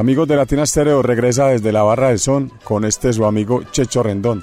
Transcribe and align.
Amigos 0.00 0.26
de 0.28 0.34
Latina 0.34 0.64
Stereo, 0.64 1.02
regresa 1.02 1.48
desde 1.48 1.72
la 1.72 1.82
Barra 1.82 2.08
del 2.08 2.18
Son 2.18 2.50
con 2.64 2.86
este 2.86 3.12
su 3.12 3.26
amigo 3.26 3.64
Checho 3.70 4.02
Rendón. 4.02 4.42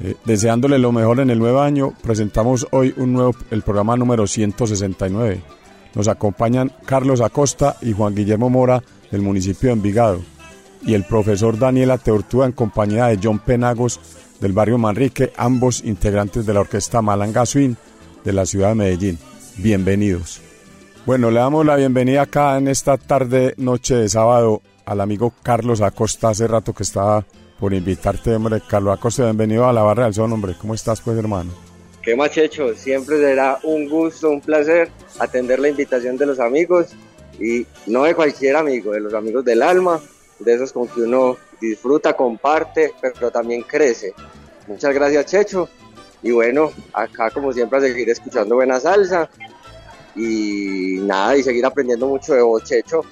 Eh, 0.00 0.16
deseándole 0.24 0.76
lo 0.80 0.90
mejor 0.90 1.20
en 1.20 1.30
el 1.30 1.38
nuevo 1.38 1.60
año, 1.60 1.94
presentamos 2.02 2.66
hoy 2.72 2.92
un 2.96 3.12
nuevo, 3.12 3.32
el 3.52 3.62
programa 3.62 3.96
número 3.96 4.26
169. 4.26 5.40
Nos 5.94 6.08
acompañan 6.08 6.72
Carlos 6.84 7.20
Acosta 7.20 7.76
y 7.80 7.92
Juan 7.92 8.16
Guillermo 8.16 8.50
Mora 8.50 8.82
del 9.12 9.22
municipio 9.22 9.68
de 9.68 9.74
Envigado 9.74 10.20
y 10.84 10.94
el 10.94 11.04
profesor 11.04 11.56
Daniela 11.60 11.98
Teortúa 11.98 12.46
en 12.46 12.52
compañía 12.52 13.06
de 13.06 13.20
John 13.22 13.38
Penagos 13.38 14.00
del 14.40 14.52
barrio 14.52 14.78
Manrique, 14.78 15.32
ambos 15.36 15.84
integrantes 15.84 16.44
de 16.44 16.54
la 16.54 16.60
orquesta 16.60 17.00
Malanga 17.02 17.46
Swing 17.46 17.76
de 18.24 18.32
la 18.32 18.46
ciudad 18.46 18.70
de 18.70 18.74
Medellín. 18.74 19.18
Bienvenidos. 19.58 20.40
Bueno, 21.06 21.30
le 21.30 21.38
damos 21.38 21.64
la 21.64 21.76
bienvenida 21.76 22.22
acá 22.22 22.58
en 22.58 22.66
esta 22.66 22.96
tarde, 22.96 23.54
noche 23.58 23.94
de 23.94 24.08
sábado 24.08 24.60
al 24.84 25.00
amigo 25.00 25.32
Carlos 25.42 25.80
Acosta. 25.80 26.30
Hace 26.30 26.46
rato 26.46 26.72
que 26.72 26.82
estaba 26.82 27.24
por 27.58 27.74
invitarte, 27.74 28.34
hombre. 28.34 28.62
Carlos 28.66 28.96
Acosta, 28.96 29.24
bienvenido 29.24 29.66
a 29.66 29.72
la 29.72 29.82
Barra 29.82 30.04
del 30.04 30.14
Son, 30.14 30.32
hombre. 30.32 30.54
¿Cómo 30.60 30.74
estás, 30.74 31.00
pues, 31.00 31.16
hermano? 31.16 31.52
Qué 32.02 32.16
machecho, 32.16 32.74
siempre 32.74 33.18
será 33.18 33.60
un 33.62 33.88
gusto, 33.88 34.28
un 34.30 34.40
placer 34.40 34.90
atender 35.20 35.60
la 35.60 35.68
invitación 35.68 36.16
de 36.16 36.26
los 36.26 36.40
amigos 36.40 36.88
y 37.38 37.64
no 37.86 38.02
de 38.04 38.14
cualquier 38.14 38.56
amigo, 38.56 38.90
de 38.90 39.00
los 39.00 39.14
amigos 39.14 39.44
del 39.44 39.62
alma, 39.62 40.00
de 40.40 40.54
esos 40.54 40.72
con 40.72 40.88
que 40.88 41.02
uno 41.02 41.36
disfruta, 41.60 42.14
comparte, 42.14 42.92
pero 43.00 43.30
también 43.30 43.62
crece. 43.62 44.14
Muchas 44.66 44.92
gracias, 44.92 45.26
Checho. 45.26 45.68
Y 46.24 46.32
bueno, 46.32 46.72
acá 46.92 47.30
como 47.30 47.52
siempre 47.52 47.78
a 47.78 47.82
seguir 47.82 48.10
escuchando 48.10 48.56
buena 48.56 48.80
salsa 48.80 49.28
y 50.16 50.98
nada, 51.02 51.36
y 51.36 51.42
seguir 51.44 51.64
aprendiendo 51.64 52.08
mucho 52.08 52.34
de 52.34 52.42
vos, 52.42 52.64
Checho 52.64 53.04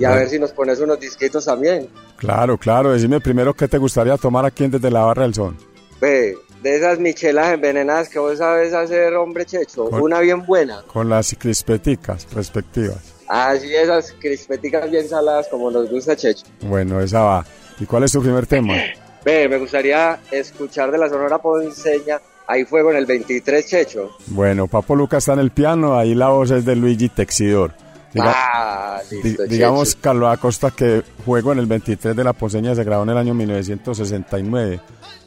y 0.00 0.04
a 0.06 0.12
ver 0.12 0.30
si 0.30 0.38
nos 0.38 0.50
pones 0.52 0.80
unos 0.80 0.98
disquitos 0.98 1.44
también. 1.44 1.86
Claro, 2.16 2.56
claro. 2.56 2.90
Decime 2.90 3.20
primero 3.20 3.52
qué 3.52 3.68
te 3.68 3.76
gustaría 3.76 4.16
tomar 4.16 4.46
aquí 4.46 4.66
desde 4.66 4.90
la 4.90 5.04
Barra 5.04 5.24
del 5.24 5.34
Son. 5.34 5.54
Ve, 6.00 6.38
de 6.62 6.76
esas 6.76 6.98
michelas 6.98 7.52
envenenadas 7.52 8.08
que 8.08 8.18
vos 8.18 8.38
sabes 8.38 8.72
hacer, 8.72 9.12
hombre 9.14 9.44
checho, 9.44 9.84
una 9.84 10.20
bien 10.20 10.46
buena. 10.46 10.82
Con 10.86 11.10
las 11.10 11.36
crispeticas 11.38 12.26
respectivas. 12.32 12.96
Ah, 13.28 13.54
sí, 13.60 13.74
esas 13.74 14.14
crispeticas 14.18 14.90
bien 14.90 15.06
saladas 15.06 15.48
como 15.48 15.70
nos 15.70 15.90
gusta 15.90 16.16
checho. 16.16 16.46
Bueno, 16.62 16.98
esa 17.02 17.20
va. 17.20 17.44
¿Y 17.78 17.84
cuál 17.84 18.04
es 18.04 18.12
tu 18.12 18.22
primer 18.22 18.46
tema? 18.46 18.72
Ve, 19.24 19.50
me 19.50 19.58
gustaría 19.58 20.18
escuchar 20.30 20.90
de 20.90 20.96
la 20.96 21.10
Sonora 21.10 21.36
Ponceña 21.36 22.22
Hay 22.46 22.64
Fuego 22.64 22.90
en 22.90 22.96
el 22.96 23.04
23, 23.04 23.66
Checho. 23.66 24.16
Bueno, 24.28 24.66
Papo 24.66 24.96
Lucas 24.96 25.24
está 25.24 25.34
en 25.34 25.40
el 25.40 25.50
piano, 25.50 25.98
ahí 25.98 26.14
la 26.14 26.28
voz 26.30 26.50
es 26.52 26.64
de 26.64 26.74
Luigi 26.74 27.10
Texidor 27.10 27.74
ah, 28.18 29.00
digamos 29.48 29.94
Carlos 29.94 30.32
Acosta 30.32 30.70
que 30.70 31.02
juego 31.24 31.52
en 31.52 31.58
el 31.58 31.66
23 31.66 32.16
de 32.16 32.24
la 32.24 32.32
Poseña 32.32 32.74
se 32.74 32.84
grabó 32.84 33.04
en 33.04 33.10
el 33.10 33.18
año 33.18 33.34
1969. 33.34 34.80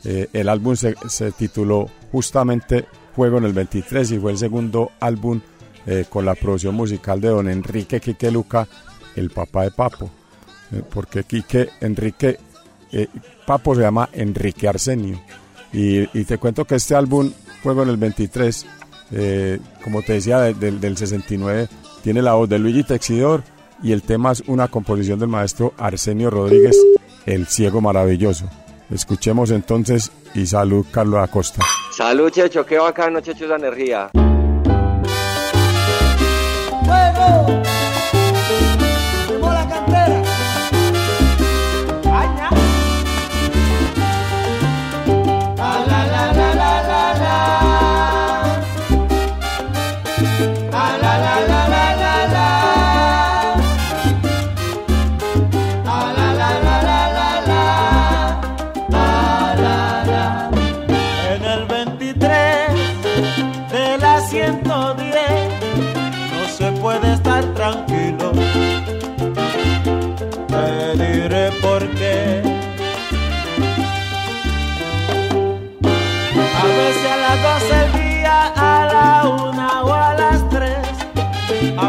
Eh, 0.05 0.27
el 0.33 0.49
álbum 0.49 0.75
se, 0.75 1.31
tituló 1.31 1.89
justamente 2.11 2.85
Juego 3.15 3.37
en 3.37 3.45
el 3.45 3.53
23 3.53 4.11
y 4.11 4.19
fue 4.19 4.31
el 4.31 4.37
segundo 4.37 4.91
álbum 4.99 5.39
eh, 5.85 6.05
con 6.09 6.25
la 6.25 6.35
producción 6.35 6.75
musical 6.75 7.21
de 7.21 7.29
don 7.29 7.47
Enrique 7.47 8.01
Quique 8.01 8.31
Luca, 8.31 8.67
el 9.15 9.29
papá 9.29 9.63
de 9.63 9.71
Papo. 9.71 10.09
Eh, 10.71 10.81
porque 10.89 11.23
Quique 11.23 11.69
Enrique 11.79 12.39
Papo 13.45 13.75
se 13.75 13.81
llama 13.81 14.09
Enrique 14.13 14.67
Arsenio. 14.67 15.19
Y, 15.71 16.05
te 16.25 16.37
cuento 16.37 16.65
que 16.65 16.75
este 16.75 16.93
álbum, 16.93 17.31
Juego 17.63 17.81
en 17.81 17.89
el 17.89 17.97
23, 17.97 18.65
como 19.83 20.03
te 20.03 20.13
decía, 20.13 20.39
del 20.41 20.95
69, 20.95 21.67
tiene 22.03 22.21
la 22.21 22.33
voz 22.33 22.49
de 22.49 22.59
Luigi 22.59 22.83
Texidor 22.83 23.43
y 23.81 23.93
el 23.93 24.03
tema 24.03 24.33
es 24.33 24.43
una 24.45 24.67
composición 24.67 25.19
del 25.19 25.29
maestro 25.29 25.73
Arsenio 25.77 26.29
Rodríguez, 26.29 26.77
El 27.25 27.47
Ciego 27.47 27.81
Maravilloso. 27.81 28.45
Escuchemos 28.91 29.49
entonces 29.51 30.11
y 30.35 30.45
salud 30.45 30.85
Carlos 30.91 31.21
Acosta. 31.23 31.63
Salud 31.95 32.29
Checho, 32.29 32.65
qué 32.65 32.77
bacano 32.77 33.21
Checho 33.21 33.45
esa 33.45 33.55
energía. 33.55 34.11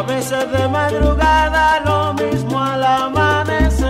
De 0.07 0.69
madrugada, 0.69 1.81
lo 1.81 2.13
mismo 2.15 2.61
al 2.61 2.85
amanecer. 2.85 3.89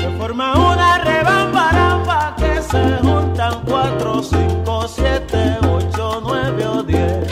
Se 0.00 0.10
forma 0.18 0.52
una 0.54 0.98
rebambaramba 0.98 2.34
que 2.36 2.60
se 2.62 2.96
juntan 3.02 3.60
cuatro, 3.66 4.22
cinco, 4.22 4.88
siete, 4.88 5.58
ocho, 5.62 6.20
nueve 6.24 6.66
o 6.66 6.82
diez. 6.82 7.28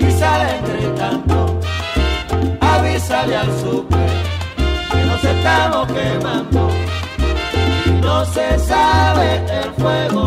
Y 0.00 0.10
salen 0.10 0.64
gritando, 0.64 1.60
avísale 2.60 3.36
al 3.36 3.58
super 3.60 4.10
que 4.90 5.04
nos 5.04 5.24
estamos 5.24 5.86
quemando. 5.92 6.68
Y 7.86 7.90
no 7.90 8.24
se 8.24 8.58
sabe 8.58 9.44
el 9.62 9.70
fuego 9.74 10.19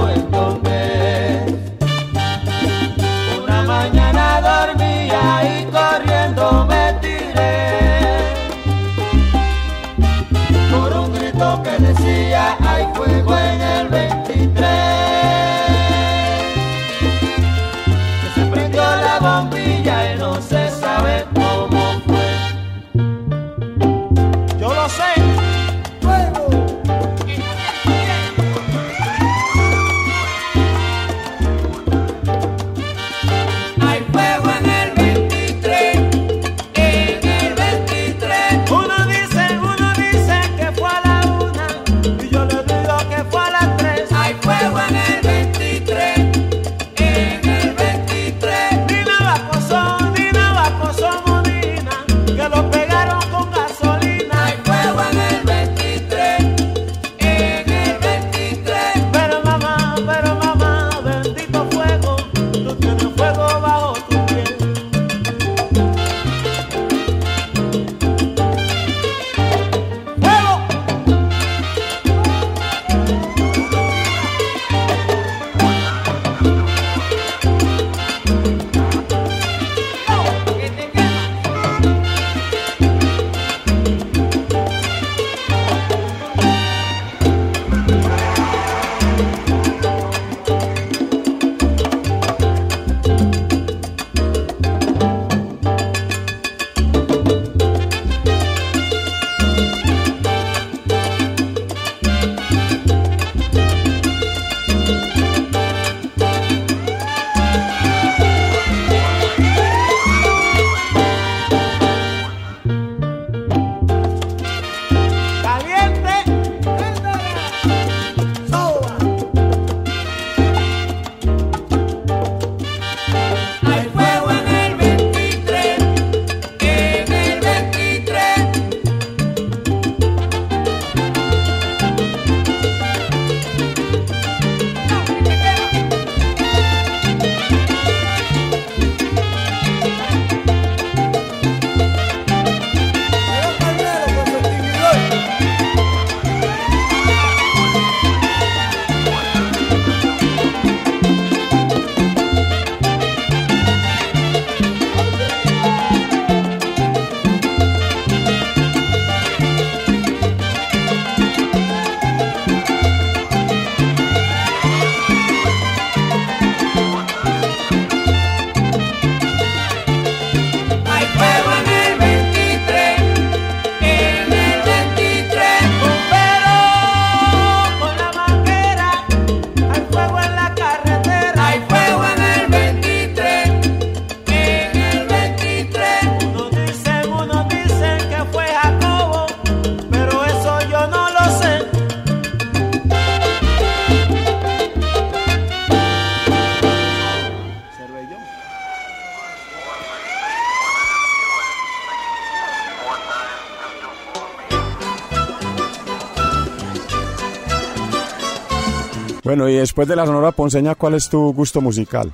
Bueno, 209.24 209.48
y 209.48 209.56
después 209.56 209.88
de 209.88 209.96
la 209.96 210.06
Sonora 210.06 210.31
Ponceña, 210.31 210.75
¿cuál 210.75 210.96
es 210.96 211.10
tu 211.10 211.34
gusto 211.34 211.62
musical? 211.62 212.12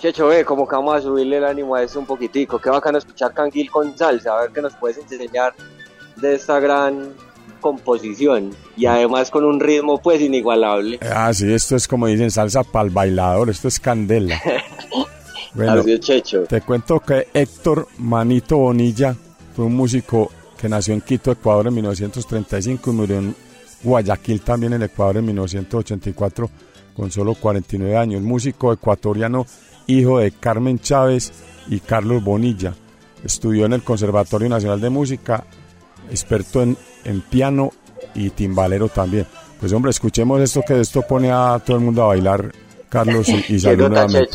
Checho, 0.00 0.26
ve, 0.28 0.44
como 0.44 0.66
que 0.66 0.76
vamos 0.76 0.96
a 0.96 1.00
subirle 1.02 1.38
el 1.38 1.44
ánimo 1.44 1.74
a 1.74 1.82
eso 1.82 1.98
un 1.98 2.06
poquitico. 2.06 2.58
Qué 2.58 2.70
bacano 2.70 2.98
escuchar 2.98 3.32
Canguil 3.34 3.70
con 3.70 3.96
salsa, 3.96 4.32
a 4.36 4.42
ver 4.42 4.50
qué 4.50 4.62
nos 4.62 4.74
puedes 4.74 4.98
enseñar 4.98 5.54
de 6.16 6.34
esta 6.34 6.58
gran 6.60 7.14
composición 7.60 8.50
y 8.76 8.86
además 8.86 9.30
con 9.30 9.44
un 9.44 9.60
ritmo 9.60 10.00
pues 10.00 10.20
inigualable. 10.22 10.98
Ah, 11.02 11.32
sí, 11.34 11.52
esto 11.52 11.76
es 11.76 11.86
como 11.86 12.06
dicen 12.06 12.30
salsa 12.30 12.64
para 12.64 12.86
el 12.86 12.90
bailador, 12.90 13.50
esto 13.50 13.68
es 13.68 13.78
candela. 13.80 14.40
Bueno, 15.52 15.80
Así 15.80 15.94
es, 15.94 16.00
Checho. 16.00 16.44
te 16.44 16.60
cuento 16.60 17.00
que 17.00 17.26
Héctor 17.34 17.88
Manito 17.98 18.56
Bonilla 18.56 19.16
fue 19.56 19.64
un 19.64 19.74
músico 19.74 20.30
que 20.56 20.68
nació 20.68 20.94
en 20.94 21.00
Quito, 21.00 21.32
Ecuador 21.32 21.66
en 21.66 21.74
1935 21.74 22.88
y 22.88 22.94
murió 22.94 23.18
en 23.18 23.34
Guayaquil 23.82 24.40
también 24.42 24.74
en 24.74 24.82
Ecuador 24.82 25.18
en 25.18 25.26
1984 25.26 26.50
con 26.94 27.10
solo 27.10 27.34
49 27.34 27.96
años. 27.96 28.22
Músico 28.22 28.72
ecuatoriano, 28.72 29.46
hijo 29.86 30.18
de 30.18 30.32
Carmen 30.32 30.78
Chávez 30.78 31.32
y 31.68 31.80
Carlos 31.80 32.22
Bonilla. 32.22 32.74
Estudió 33.24 33.66
en 33.66 33.74
el 33.74 33.82
Conservatorio 33.82 34.48
Nacional 34.48 34.80
de 34.80 34.90
Música, 34.90 35.44
experto 36.10 36.62
en, 36.62 36.76
en 37.04 37.20
piano 37.20 37.72
y 38.14 38.30
timbalero 38.30 38.88
también. 38.88 39.26
Pues 39.58 39.72
hombre, 39.72 39.90
escuchemos 39.90 40.40
esto 40.40 40.62
que 40.66 40.80
esto 40.80 41.02
pone 41.02 41.30
a 41.30 41.60
todo 41.64 41.76
el 41.76 41.84
mundo 41.84 42.02
a 42.02 42.08
bailar, 42.08 42.52
Carlos, 42.88 43.28
y, 43.28 43.54
y 43.54 43.60
salud 43.60 43.88
nuevamente. 43.88 44.30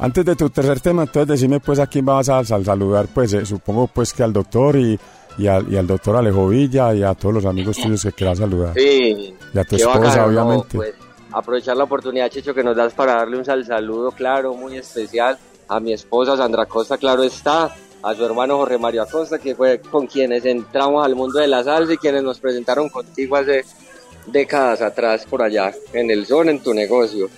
Antes 0.00 0.24
de 0.24 0.36
tu 0.36 0.48
tercer 0.50 0.80
tema, 0.80 1.02
entonces 1.02 1.28
decime 1.28 1.60
pues 1.60 1.78
a 1.78 1.86
quién 1.86 2.04
vas 2.04 2.28
a, 2.28 2.44
sal- 2.44 2.64
saludar, 2.64 3.06
pues 3.12 3.32
eh, 3.32 3.44
supongo 3.44 3.88
pues 3.88 4.12
que 4.12 4.22
al 4.22 4.32
doctor 4.32 4.76
y, 4.76 4.98
y, 5.38 5.46
al, 5.48 5.72
y 5.72 5.76
al 5.76 5.86
doctor 5.86 6.16
Alejo 6.16 6.48
Villa 6.48 6.94
y 6.94 7.02
a 7.02 7.14
todos 7.14 7.34
los 7.34 7.44
amigos 7.44 7.76
tuyos 7.76 8.02
que 8.02 8.12
quieras 8.12 8.38
saludar. 8.38 8.74
Sí, 8.74 9.34
Y 9.54 9.58
a 9.58 9.64
tu 9.64 9.76
esposa, 9.76 10.26
obviamente. 10.26 10.76
Pues, 10.76 10.94
aprovechar 11.32 11.76
la 11.76 11.84
oportunidad, 11.84 12.30
Checho, 12.30 12.54
que 12.54 12.62
nos 12.62 12.76
das 12.76 12.94
para 12.94 13.14
darle 13.14 13.38
un 13.38 13.44
sal 13.44 13.64
saludo, 13.66 14.12
claro, 14.12 14.54
muy 14.54 14.76
especial 14.76 15.36
a 15.68 15.80
mi 15.80 15.92
esposa 15.92 16.36
Sandra 16.36 16.64
Costa, 16.66 16.96
claro 16.96 17.22
está, 17.24 17.74
a 18.02 18.14
su 18.14 18.24
hermano 18.24 18.56
Jorge 18.56 18.78
Mario 18.78 19.02
Acosta, 19.02 19.38
que 19.38 19.54
fue 19.54 19.80
con 19.80 20.06
quienes 20.06 20.44
entramos 20.44 21.04
al 21.04 21.14
mundo 21.16 21.40
de 21.40 21.48
la 21.48 21.62
salsa 21.64 21.92
y 21.92 21.98
quienes 21.98 22.22
nos 22.22 22.38
presentaron 22.38 22.88
contigo 22.88 23.36
hace 23.36 23.64
décadas 24.26 24.80
atrás 24.80 25.26
por 25.28 25.42
allá, 25.42 25.72
en 25.92 26.10
el 26.10 26.24
son, 26.24 26.48
en 26.48 26.62
tu 26.62 26.72
negocio. 26.72 27.28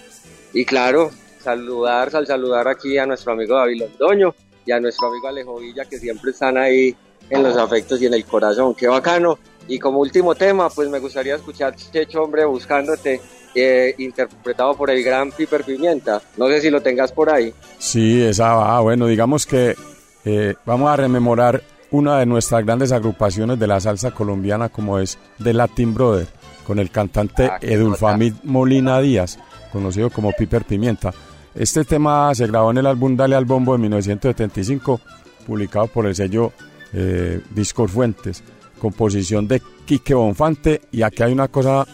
Y 0.53 0.65
claro, 0.65 1.11
saludar, 1.43 2.11
sal 2.11 2.27
saludar 2.27 2.69
aquí 2.69 2.99
a 2.99 3.07
nuestro 3.07 3.33
amigo 3.33 3.57
David 3.57 3.83
Londoño 3.83 4.35
y 4.67 4.73
a 4.73 4.81
nuestro 4.81 5.09
amigo 5.09 5.29
Alejo 5.29 5.59
Villa, 5.59 5.85
que 5.85 5.99
siempre 5.99 6.31
están 6.33 6.57
ahí 6.59 6.95
en 7.29 7.43
los 7.43 7.57
afectos 7.57 8.01
y 8.03 8.07
en 8.07 8.15
el 8.15 8.25
corazón. 8.25 8.75
Qué 8.75 8.89
bacano. 8.89 9.39
Y 9.69 9.79
como 9.79 10.01
último 10.01 10.35
tema, 10.35 10.69
pues 10.69 10.89
me 10.89 10.99
gustaría 10.99 11.37
escuchar 11.37 11.75
Checho, 11.77 12.23
hombre, 12.23 12.45
buscándote, 12.45 13.21
eh, 13.55 13.95
interpretado 13.99 14.75
por 14.77 14.91
el 14.91 15.03
gran 15.03 15.31
Piper 15.31 15.65
Pimienta. 15.65 16.21
No 16.37 16.49
sé 16.49 16.61
si 16.61 16.71
lo 16.71 16.81
tengas 16.81 17.13
por 17.13 17.31
ahí. 17.31 17.53
Sí, 17.79 18.23
esa 18.23 18.55
va. 18.55 18.81
Bueno, 18.81 19.07
digamos 19.07 19.47
que 19.47 19.77
eh, 20.25 20.55
vamos 20.67 20.91
a 20.91 20.97
rememorar 20.97 21.63
una 21.93 22.19
de 22.19 22.27
nuestras 22.27 22.65
grandes 22.65 22.93
agrupaciones 22.93 23.59
de 23.59 23.67
la 23.67 23.81
salsa 23.81 24.11
colombiana 24.13 24.69
como 24.69 24.99
es 24.99 25.19
The 25.43 25.53
Latin 25.55 25.95
Brother, 25.95 26.27
con 26.67 26.79
el 26.79 26.91
cantante 26.91 27.47
Ah, 27.47 27.59
Edulfamid 27.61 28.35
Molina 28.45 29.01
Díaz, 29.01 29.39
conocido 29.73 30.11
como 30.11 30.33
Piper 30.33 30.65
Pimienta. 30.65 31.13
Este 31.55 31.85
tema 31.85 32.33
se 32.35 32.47
grabó 32.47 32.71
en 32.71 32.79
el 32.79 32.87
álbum 32.87 33.17
Dale 33.17 33.35
al 33.35 33.45
Bombo 33.45 33.73
de 33.73 33.79
1975, 33.79 35.01
publicado 35.47 35.89
por 35.89 36.07
el 36.07 36.15
sello 36.15 36.53
eh, 36.93 37.41
Discos 37.51 37.91
Fuentes, 37.91 38.43
composición 38.79 39.49
de 39.49 39.61
Quique 39.85 40.15
Bonfante, 40.15 40.83
y 40.93 41.03
aquí 41.03 41.23
hay 41.23 41.33
una 41.33 41.49
cosa 41.49 41.87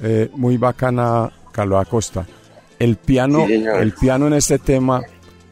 eh, 0.00 0.30
muy 0.34 0.56
bacana, 0.56 1.30
Carlos 1.52 1.80
Acosta. 1.80 2.26
El 2.78 2.96
piano, 2.96 3.46
Sí, 3.46 3.52
el 3.54 3.92
piano 3.92 4.26
en 4.26 4.34
este 4.34 4.58
tema 4.58 5.02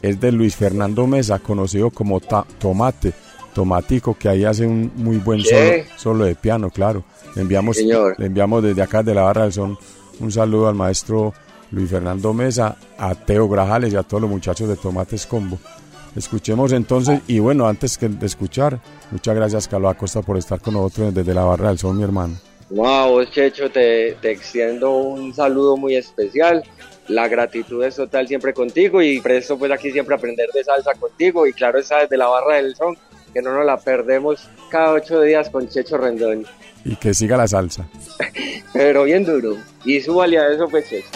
es 0.00 0.18
de 0.20 0.32
Luis 0.32 0.56
Fernando 0.56 1.06
Mesa, 1.06 1.38
conocido 1.38 1.90
como 1.90 2.20
Tomate, 2.20 3.12
Tomatico, 3.54 4.16
que 4.18 4.28
ahí 4.28 4.44
hace 4.44 4.66
un 4.66 4.90
muy 4.96 5.18
buen 5.18 5.42
solo, 5.42 5.84
solo, 5.96 6.24
de 6.24 6.34
piano, 6.34 6.70
claro. 6.70 7.04
Le 7.36 7.42
enviamos, 7.42 7.76
le 7.78 8.26
enviamos 8.26 8.62
desde 8.62 8.82
acá 8.82 9.02
de 9.02 9.14
la 9.14 9.22
Barra 9.22 9.42
del 9.44 9.52
Son 9.52 9.78
un 10.20 10.30
saludo 10.32 10.68
al 10.68 10.74
maestro 10.74 11.32
Luis 11.72 11.90
Fernando 11.90 12.32
Mesa, 12.32 12.76
a 12.98 13.14
Teo 13.14 13.48
Grajales 13.48 13.92
y 13.92 13.96
a 13.96 14.02
todos 14.02 14.20
los 14.20 14.30
muchachos 14.30 14.68
de 14.68 14.76
Tomates 14.76 15.26
Combo. 15.26 15.58
Escuchemos 16.14 16.72
entonces, 16.72 17.20
y 17.26 17.38
bueno, 17.38 17.66
antes 17.66 17.96
que 17.96 18.08
de 18.08 18.26
escuchar, 18.26 18.78
muchas 19.10 19.34
gracias 19.34 19.66
Carlos 19.66 19.92
Acosta 19.92 20.20
por 20.20 20.36
estar 20.36 20.60
con 20.60 20.74
nosotros 20.74 21.14
desde 21.14 21.32
la 21.32 21.44
Barra 21.44 21.68
del 21.68 21.78
Sol, 21.78 21.96
mi 21.96 22.02
hermano. 22.02 22.36
Wow, 22.68 23.24
Checho, 23.26 23.70
te, 23.70 24.16
te 24.20 24.30
extiendo 24.30 24.92
un 24.92 25.34
saludo 25.34 25.76
muy 25.76 25.96
especial. 25.96 26.62
La 27.08 27.28
gratitud 27.28 27.82
es 27.84 27.96
total 27.96 28.28
siempre 28.28 28.52
contigo 28.54 29.02
y 29.02 29.20
presto 29.20 29.58
pues 29.58 29.70
aquí 29.72 29.90
siempre 29.90 30.14
aprender 30.14 30.48
de 30.54 30.64
salsa 30.64 30.92
contigo 30.94 31.46
y 31.46 31.52
claro 31.52 31.78
está 31.78 32.00
desde 32.00 32.16
la 32.16 32.28
Barra 32.28 32.56
del 32.56 32.76
Son, 32.76 32.96
que 33.32 33.42
no 33.42 33.54
nos 33.54 33.66
la 33.66 33.78
perdemos 33.78 34.48
cada 34.70 34.92
ocho 34.92 35.20
días 35.20 35.50
con 35.50 35.68
Checho 35.68 35.96
Rendón. 35.96 36.46
Y 36.84 36.96
que 36.96 37.14
siga 37.14 37.36
la 37.36 37.48
salsa. 37.48 37.88
Pero 38.72 39.04
bien 39.04 39.24
duro. 39.24 39.56
Y 39.84 40.00
súbale 40.00 40.38
a 40.38 40.48
eso 40.48 40.68
pues 40.68 40.88
Checho. 40.88 41.08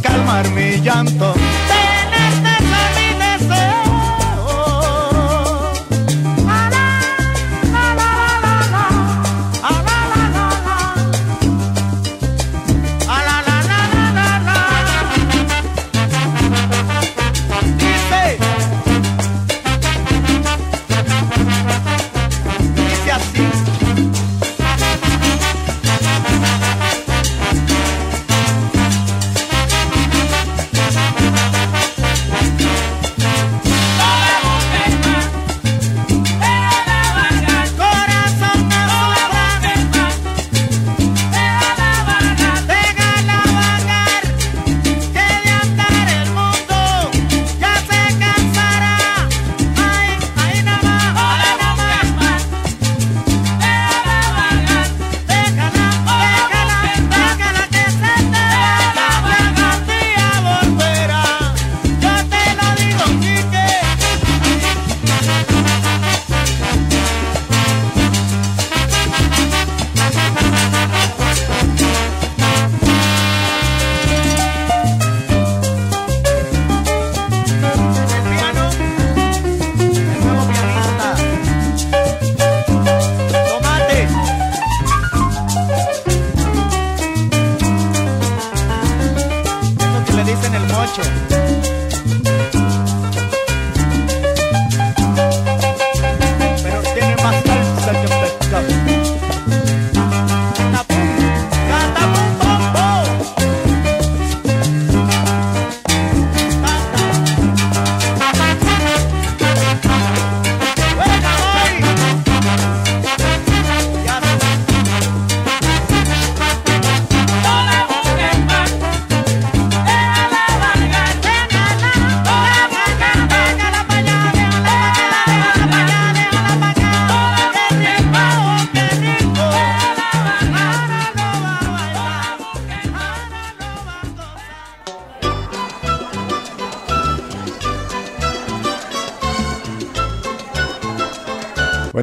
Calmar 0.00 0.48
mi 0.50 0.80
llanto 0.80 1.34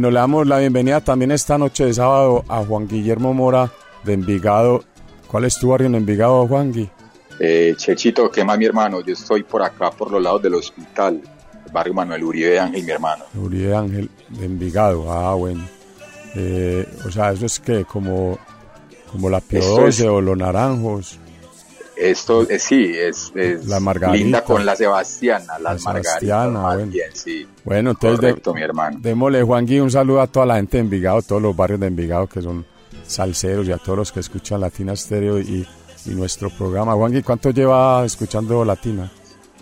Bueno, 0.02 0.14
le 0.16 0.20
damos 0.20 0.48
la 0.48 0.58
bienvenida 0.58 1.00
también 1.00 1.30
esta 1.30 1.60
noche 1.60 1.86
de 1.86 1.94
sábado 1.94 2.44
a 2.48 2.66
Juan 2.66 2.88
Guillermo 2.88 3.36
Mora 3.36 3.72
de 4.04 4.14
Envigado. 4.14 4.84
¿Cuál 5.28 5.46
es 5.46 5.60
tu 5.60 5.68
barrio 5.68 5.86
en 5.86 5.94
Envigado, 5.94 6.48
Juan 6.48 6.72
Gui? 6.72 6.90
Eh, 7.40 7.76
Chechito, 7.78 8.32
¿qué 8.32 8.44
más 8.44 8.58
mi 8.58 8.66
hermano? 8.66 9.02
Yo 9.02 9.14
estoy 9.14 9.44
por 9.44 9.62
acá, 9.62 9.92
por 9.92 10.10
los 10.10 10.20
lados 10.20 10.42
del 10.42 10.56
hospital, 10.56 11.22
barrio 11.72 11.94
Manuel 11.94 12.24
Uribe 12.24 12.60
Ángel, 12.60 12.84
mi 12.84 12.90
hermano. 12.90 13.26
Uribe 13.36 13.76
Ángel 13.76 14.10
de 14.30 14.44
Envigado, 14.44 15.12
ah, 15.12 15.36
bueno. 15.36 15.62
Eh, 16.34 16.84
o 17.06 17.12
sea, 17.12 17.32
eso 17.34 17.46
es 17.46 17.60
que 17.60 17.86
como, 17.86 18.40
como 19.12 19.30
la 19.30 19.40
Pio 19.40 19.62
o 20.16 20.20
los 20.20 20.36
naranjos. 20.36 21.20
Esto 22.02 22.50
eh, 22.50 22.58
sí, 22.58 22.94
es, 22.98 23.32
es 23.36 23.68
la 23.68 23.80
linda 24.12 24.44
con 24.44 24.66
la 24.66 24.76
Sebastiana, 24.76 25.60
las 25.60 25.84
la 25.84 25.94
Margaritas. 25.94 26.52
Bueno. 26.52 26.88
Bien, 26.88 27.10
sí. 27.14 27.48
bueno, 27.64 27.92
entonces 27.92 28.20
Correcto, 28.20 28.56
mi 28.56 28.62
hermano. 28.64 28.98
démosle 29.00 29.44
Juan 29.44 29.68
Gui 29.68 29.80
un 29.80 29.92
saludo 29.92 30.22
a 30.22 30.26
toda 30.26 30.48
la 30.48 30.56
gente 30.56 30.78
de 30.78 30.82
Envigado, 30.82 31.22
todos 31.22 31.40
los 31.44 31.56
barrios 31.56 31.80
de 31.80 31.86
Envigado 31.88 32.26
que 32.26 32.42
son 32.42 32.66
salseros 33.06 33.68
y 33.68 33.72
a 33.72 33.78
todos 33.78 34.00
los 34.00 34.12
que 34.12 34.20
escuchan 34.20 34.62
Latina 34.62 34.96
Stereo 34.96 35.40
y, 35.40 35.68
y 36.06 36.10
nuestro 36.10 36.50
programa. 36.50 36.94
Juan 36.94 37.12
Gui, 37.12 37.22
¿cuánto 37.22 37.52
lleva 37.52 38.04
escuchando 38.04 38.66
Latina? 38.66 39.12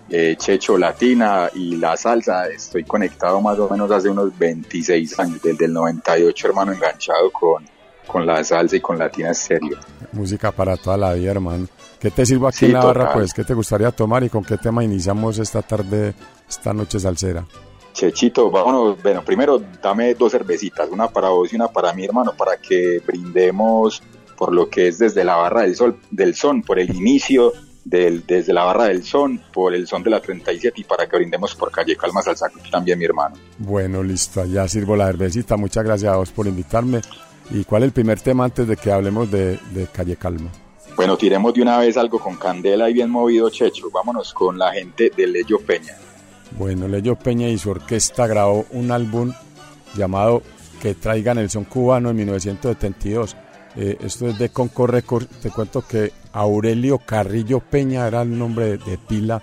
Eh, 0.09 0.37
Checho, 0.37 0.77
Latina 0.77 1.49
y 1.53 1.75
la 1.75 1.97
salsa, 1.97 2.47
estoy 2.47 2.85
conectado 2.85 3.41
más 3.41 3.59
o 3.59 3.69
menos 3.69 3.91
hace 3.91 4.07
unos 4.07 4.35
26 4.39 5.19
años, 5.19 5.41
desde 5.43 5.65
el 5.65 5.73
98 5.73 6.47
hermano, 6.47 6.71
enganchado 6.71 7.29
con, 7.31 7.65
con 8.09 8.25
la 8.25 8.43
salsa 8.43 8.75
y 8.75 8.81
con 8.81 8.97
Latina 8.97 9.33
Stereo. 9.33 9.77
Música 10.11 10.51
para 10.51 10.75
toda 10.75 10.97
la 10.97 11.13
vida, 11.13 11.31
hermano. 11.31 11.67
¿Qué 11.99 12.09
te 12.09 12.25
sirvo 12.25 12.47
aquí 12.47 12.59
Sí, 12.59 12.65
en 12.65 12.73
la 12.73 12.83
barra, 12.83 13.13
pues? 13.13 13.33
¿Qué 13.33 13.43
te 13.43 13.53
gustaría 13.53 13.91
tomar 13.91 14.23
y 14.23 14.29
con 14.29 14.43
qué 14.43 14.57
tema 14.57 14.83
iniciamos 14.83 15.37
esta 15.37 15.61
tarde, 15.61 16.13
esta 16.49 16.73
noche 16.73 16.99
salsera? 16.99 17.45
Chechito, 17.93 18.49
vámonos, 18.49 19.01
bueno, 19.01 19.23
primero 19.23 19.61
dame 19.81 20.13
dos 20.15 20.31
cervecitas, 20.31 20.89
una 20.89 21.07
para 21.07 21.29
vos 21.29 21.51
y 21.51 21.55
una 21.55 21.67
para 21.67 21.93
mi 21.93 22.05
hermano, 22.05 22.33
para 22.33 22.57
que 22.57 23.01
brindemos 23.05 24.01
por 24.37 24.53
lo 24.53 24.69
que 24.69 24.87
es 24.87 24.99
desde 24.99 25.23
la 25.23 25.35
barra 25.35 25.61
del 25.63 25.75
sol, 25.75 25.99
del 26.09 26.33
son, 26.33 26.61
por 26.61 26.79
el 26.79 26.95
inicio 26.95 27.51
del, 27.83 28.25
desde 28.25 28.53
la 28.53 28.63
barra 28.63 28.85
del 28.85 29.03
son, 29.03 29.41
por 29.53 29.73
el 29.73 29.85
son 29.85 30.01
de 30.03 30.11
la 30.11 30.21
37 30.21 30.79
y 30.79 30.83
para 30.85 31.07
que 31.07 31.17
brindemos 31.17 31.55
por 31.55 31.71
calle 31.71 31.97
Calma 31.97 32.21
Salsa 32.21 32.47
también 32.71 32.97
mi 32.97 33.05
hermano. 33.05 33.35
Bueno, 33.57 34.01
listo, 34.01 34.45
ya 34.45 34.67
sirvo 34.67 34.95
la 34.95 35.07
cervecita. 35.07 35.57
Muchas 35.57 35.83
gracias 35.83 36.13
a 36.13 36.17
vos 36.17 36.31
por 36.31 36.47
invitarme. 36.47 37.01
¿Y 37.51 37.63
cuál 37.63 37.83
es 37.83 37.87
el 37.87 37.93
primer 37.93 38.19
tema 38.19 38.45
antes 38.45 38.67
de 38.67 38.77
que 38.77 38.91
hablemos 38.91 39.29
de, 39.31 39.59
de 39.71 39.87
Calle 39.91 40.15
Calma? 40.15 40.51
Bueno, 40.95 41.17
tiremos 41.17 41.53
de 41.53 41.61
una 41.61 41.77
vez 41.79 41.97
algo 41.97 42.19
con 42.19 42.35
candela 42.35 42.89
y 42.89 42.93
bien 42.93 43.09
movido, 43.09 43.49
Checho. 43.49 43.89
Vámonos 43.91 44.33
con 44.33 44.57
la 44.57 44.73
gente 44.73 45.11
de 45.15 45.27
Leyo 45.27 45.59
Peña. 45.59 45.95
Bueno, 46.57 46.87
Leyo 46.87 47.15
Peña 47.15 47.47
y 47.47 47.57
su 47.57 47.69
orquesta 47.71 48.27
grabó 48.27 48.65
un 48.71 48.91
álbum 48.91 49.31
llamado 49.95 50.43
Que 50.81 50.95
traigan 50.95 51.37
el 51.37 51.49
son 51.49 51.63
cubano 51.63 52.09
en 52.09 52.17
1972. 52.17 53.35
Eh, 53.75 53.97
esto 54.01 54.27
es 54.27 54.37
de 54.37 54.49
Concord 54.49 54.91
Records. 54.91 55.27
Te 55.41 55.49
cuento 55.49 55.87
que 55.87 56.11
Aurelio 56.33 56.99
Carrillo 56.99 57.61
Peña 57.61 58.05
era 58.05 58.21
el 58.21 58.37
nombre 58.37 58.65
de, 58.65 58.77
de 58.77 58.97
pila 58.97 59.41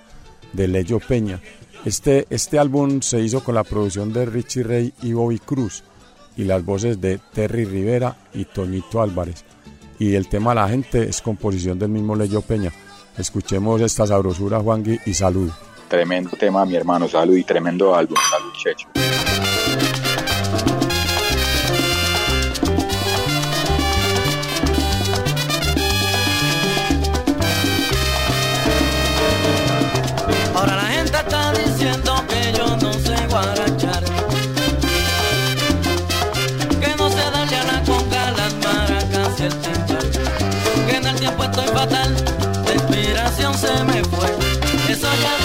de 0.52 0.68
Leyo 0.68 1.00
Peña. 1.00 1.40
Este, 1.84 2.26
este 2.30 2.58
álbum 2.58 3.00
se 3.00 3.20
hizo 3.20 3.42
con 3.42 3.54
la 3.54 3.64
producción 3.64 4.12
de 4.12 4.26
Richie 4.26 4.62
Ray 4.62 4.92
y 5.02 5.12
Bobby 5.12 5.38
Cruz 5.38 5.82
y 6.36 6.44
las 6.44 6.64
voces 6.64 7.00
de 7.00 7.18
Terry 7.32 7.64
Rivera 7.64 8.16
y 8.32 8.44
Toñito 8.44 9.00
Álvarez. 9.00 9.44
Y 9.98 10.14
el 10.14 10.28
tema 10.28 10.54
La 10.54 10.68
gente 10.68 11.08
es 11.08 11.22
composición 11.22 11.78
del 11.78 11.88
mismo 11.88 12.14
Leyo 12.14 12.42
Peña. 12.42 12.72
Escuchemos 13.16 13.80
esta 13.80 14.06
sabrosura, 14.06 14.60
Juan 14.60 14.82
Gui, 14.82 15.00
y 15.06 15.14
salud. 15.14 15.50
Tremendo 15.88 16.30
tema, 16.38 16.66
mi 16.66 16.76
hermano. 16.76 17.08
Salud 17.08 17.36
y 17.36 17.44
tremendo 17.44 17.94
álbum. 17.94 18.16
Salud, 18.30 18.52
Checho. 18.62 19.45
Eso 44.96 45.08
ya 45.08 45.12
dicen 45.12 45.35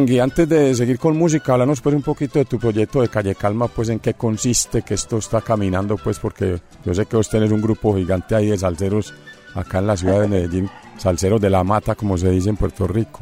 Juan 0.00 0.06
Gui, 0.06 0.18
antes 0.18 0.48
de 0.48 0.74
seguir 0.74 0.98
con 0.98 1.14
música, 1.14 1.52
háblanos 1.52 1.82
pues 1.82 1.94
un 1.94 2.00
poquito 2.00 2.38
de 2.38 2.46
tu 2.46 2.58
proyecto 2.58 3.02
de 3.02 3.08
Calle 3.08 3.34
Calma, 3.34 3.68
pues 3.68 3.90
en 3.90 3.98
qué 3.98 4.14
consiste, 4.14 4.80
que 4.80 4.94
esto 4.94 5.18
está 5.18 5.42
caminando, 5.42 5.98
pues 5.98 6.18
porque 6.18 6.58
yo 6.86 6.94
sé 6.94 7.04
que 7.04 7.16
vos 7.16 7.28
tenés 7.28 7.50
un 7.50 7.60
grupo 7.60 7.94
gigante 7.94 8.34
ahí 8.34 8.46
de 8.46 8.56
salseros 8.56 9.12
acá 9.54 9.80
en 9.80 9.88
la 9.88 9.98
ciudad 9.98 10.22
de 10.22 10.28
Medellín, 10.28 10.70
salseros 10.96 11.38
de 11.38 11.50
la 11.50 11.64
mata, 11.64 11.96
como 11.96 12.16
se 12.16 12.30
dice 12.30 12.48
en 12.48 12.56
Puerto 12.56 12.86
Rico. 12.86 13.20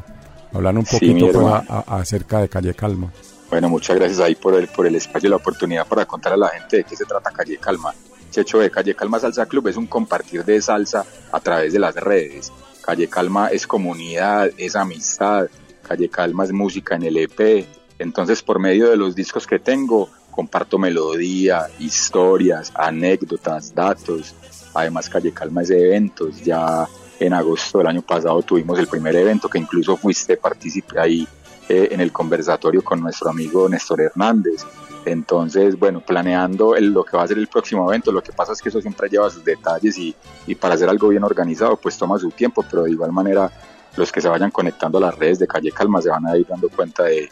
Hablan 0.53 0.77
un 0.77 0.85
poquito 0.85 1.29
pues, 1.33 1.63
acerca 1.67 2.39
de 2.39 2.47
Calle 2.47 2.73
Calma. 2.73 3.11
Bueno, 3.49 3.67
muchas 3.67 3.97
gracias 3.97 4.21
ahí 4.21 4.35
por 4.35 4.53
el, 4.53 4.69
por 4.69 4.87
el 4.87 4.95
espacio 4.95 5.27
y 5.27 5.31
la 5.31 5.35
oportunidad 5.35 5.85
para 5.85 6.05
contar 6.05 6.31
a 6.31 6.37
la 6.37 6.47
gente 6.47 6.77
de 6.77 6.83
qué 6.85 6.95
se 6.95 7.03
trata 7.03 7.29
Calle 7.31 7.57
Calma. 7.57 7.93
Checho 8.31 8.59
de 8.59 8.71
Calle 8.71 8.95
Calma 8.95 9.19
Salsa 9.19 9.47
Club 9.47 9.67
es 9.67 9.75
un 9.75 9.87
compartir 9.87 10.45
de 10.45 10.61
salsa 10.61 11.05
a 11.29 11.41
través 11.41 11.73
de 11.73 11.79
las 11.79 11.93
redes. 11.95 12.53
Calle 12.85 13.09
Calma 13.09 13.49
es 13.49 13.67
comunidad, 13.67 14.49
es 14.55 14.77
amistad, 14.77 15.47
Calle 15.79 16.09
Calmas 16.09 16.51
música 16.51 16.95
en 16.95 17.03
el 17.03 17.17
EP. 17.17 17.65
Entonces, 17.97 18.41
por 18.41 18.59
medio 18.59 18.89
de 18.89 18.97
los 18.97 19.15
discos 19.15 19.45
que 19.45 19.59
tengo, 19.59 20.09
comparto 20.31 20.77
melodía, 20.77 21.67
historias, 21.79 22.71
anécdotas, 22.75 23.75
datos. 23.75 24.33
Además, 24.73 25.09
Calle 25.09 25.33
Calma 25.33 25.63
es 25.63 25.69
de 25.69 25.87
eventos. 25.87 26.41
Ya 26.43 26.87
en 27.19 27.33
agosto 27.33 27.79
del 27.79 27.87
año 27.87 28.01
pasado 28.01 28.41
tuvimos 28.41 28.79
el 28.79 28.87
primer 28.87 29.15
evento 29.15 29.49
que 29.49 29.57
incluso 29.57 29.97
fuiste 29.97 30.37
partícipe 30.37 30.99
ahí 30.99 31.27
eh, 31.67 31.89
en 31.91 31.99
el 31.99 32.11
conversatorio 32.11 32.81
con 32.83 33.01
nuestro 33.01 33.29
amigo 33.29 33.67
Néstor 33.67 34.01
Hernández. 34.01 34.65
Entonces, 35.05 35.77
bueno, 35.77 36.01
planeando 36.01 36.75
lo 36.79 37.03
que 37.03 37.17
va 37.17 37.23
a 37.23 37.27
ser 37.27 37.37
el 37.37 37.47
próximo 37.47 37.87
evento, 37.89 38.11
lo 38.11 38.21
que 38.21 38.31
pasa 38.31 38.53
es 38.53 38.61
que 38.61 38.69
eso 38.69 38.81
siempre 38.81 39.09
lleva 39.09 39.29
sus 39.29 39.43
detalles 39.43 39.97
y, 39.97 40.15
y 40.47 40.55
para 40.55 40.75
hacer 40.75 40.89
algo 40.89 41.09
bien 41.09 41.23
organizado, 41.23 41.77
pues 41.77 41.97
toma 41.97 42.17
su 42.17 42.31
tiempo, 42.31 42.63
pero 42.69 42.83
de 42.83 42.91
igual 42.91 43.11
manera 43.11 43.51
los 43.99 44.11
que 44.11 44.21
se 44.21 44.29
vayan 44.29 44.49
conectando 44.49 44.97
a 44.97 45.01
las 45.01 45.17
redes 45.17 45.39
de 45.39 45.47
Calle 45.47 45.71
Calma 45.71 46.01
se 46.01 46.09
van 46.09 46.25
a 46.25 46.37
ir 46.37 46.47
dando 46.47 46.69
cuenta 46.69 47.03
de, 47.03 47.29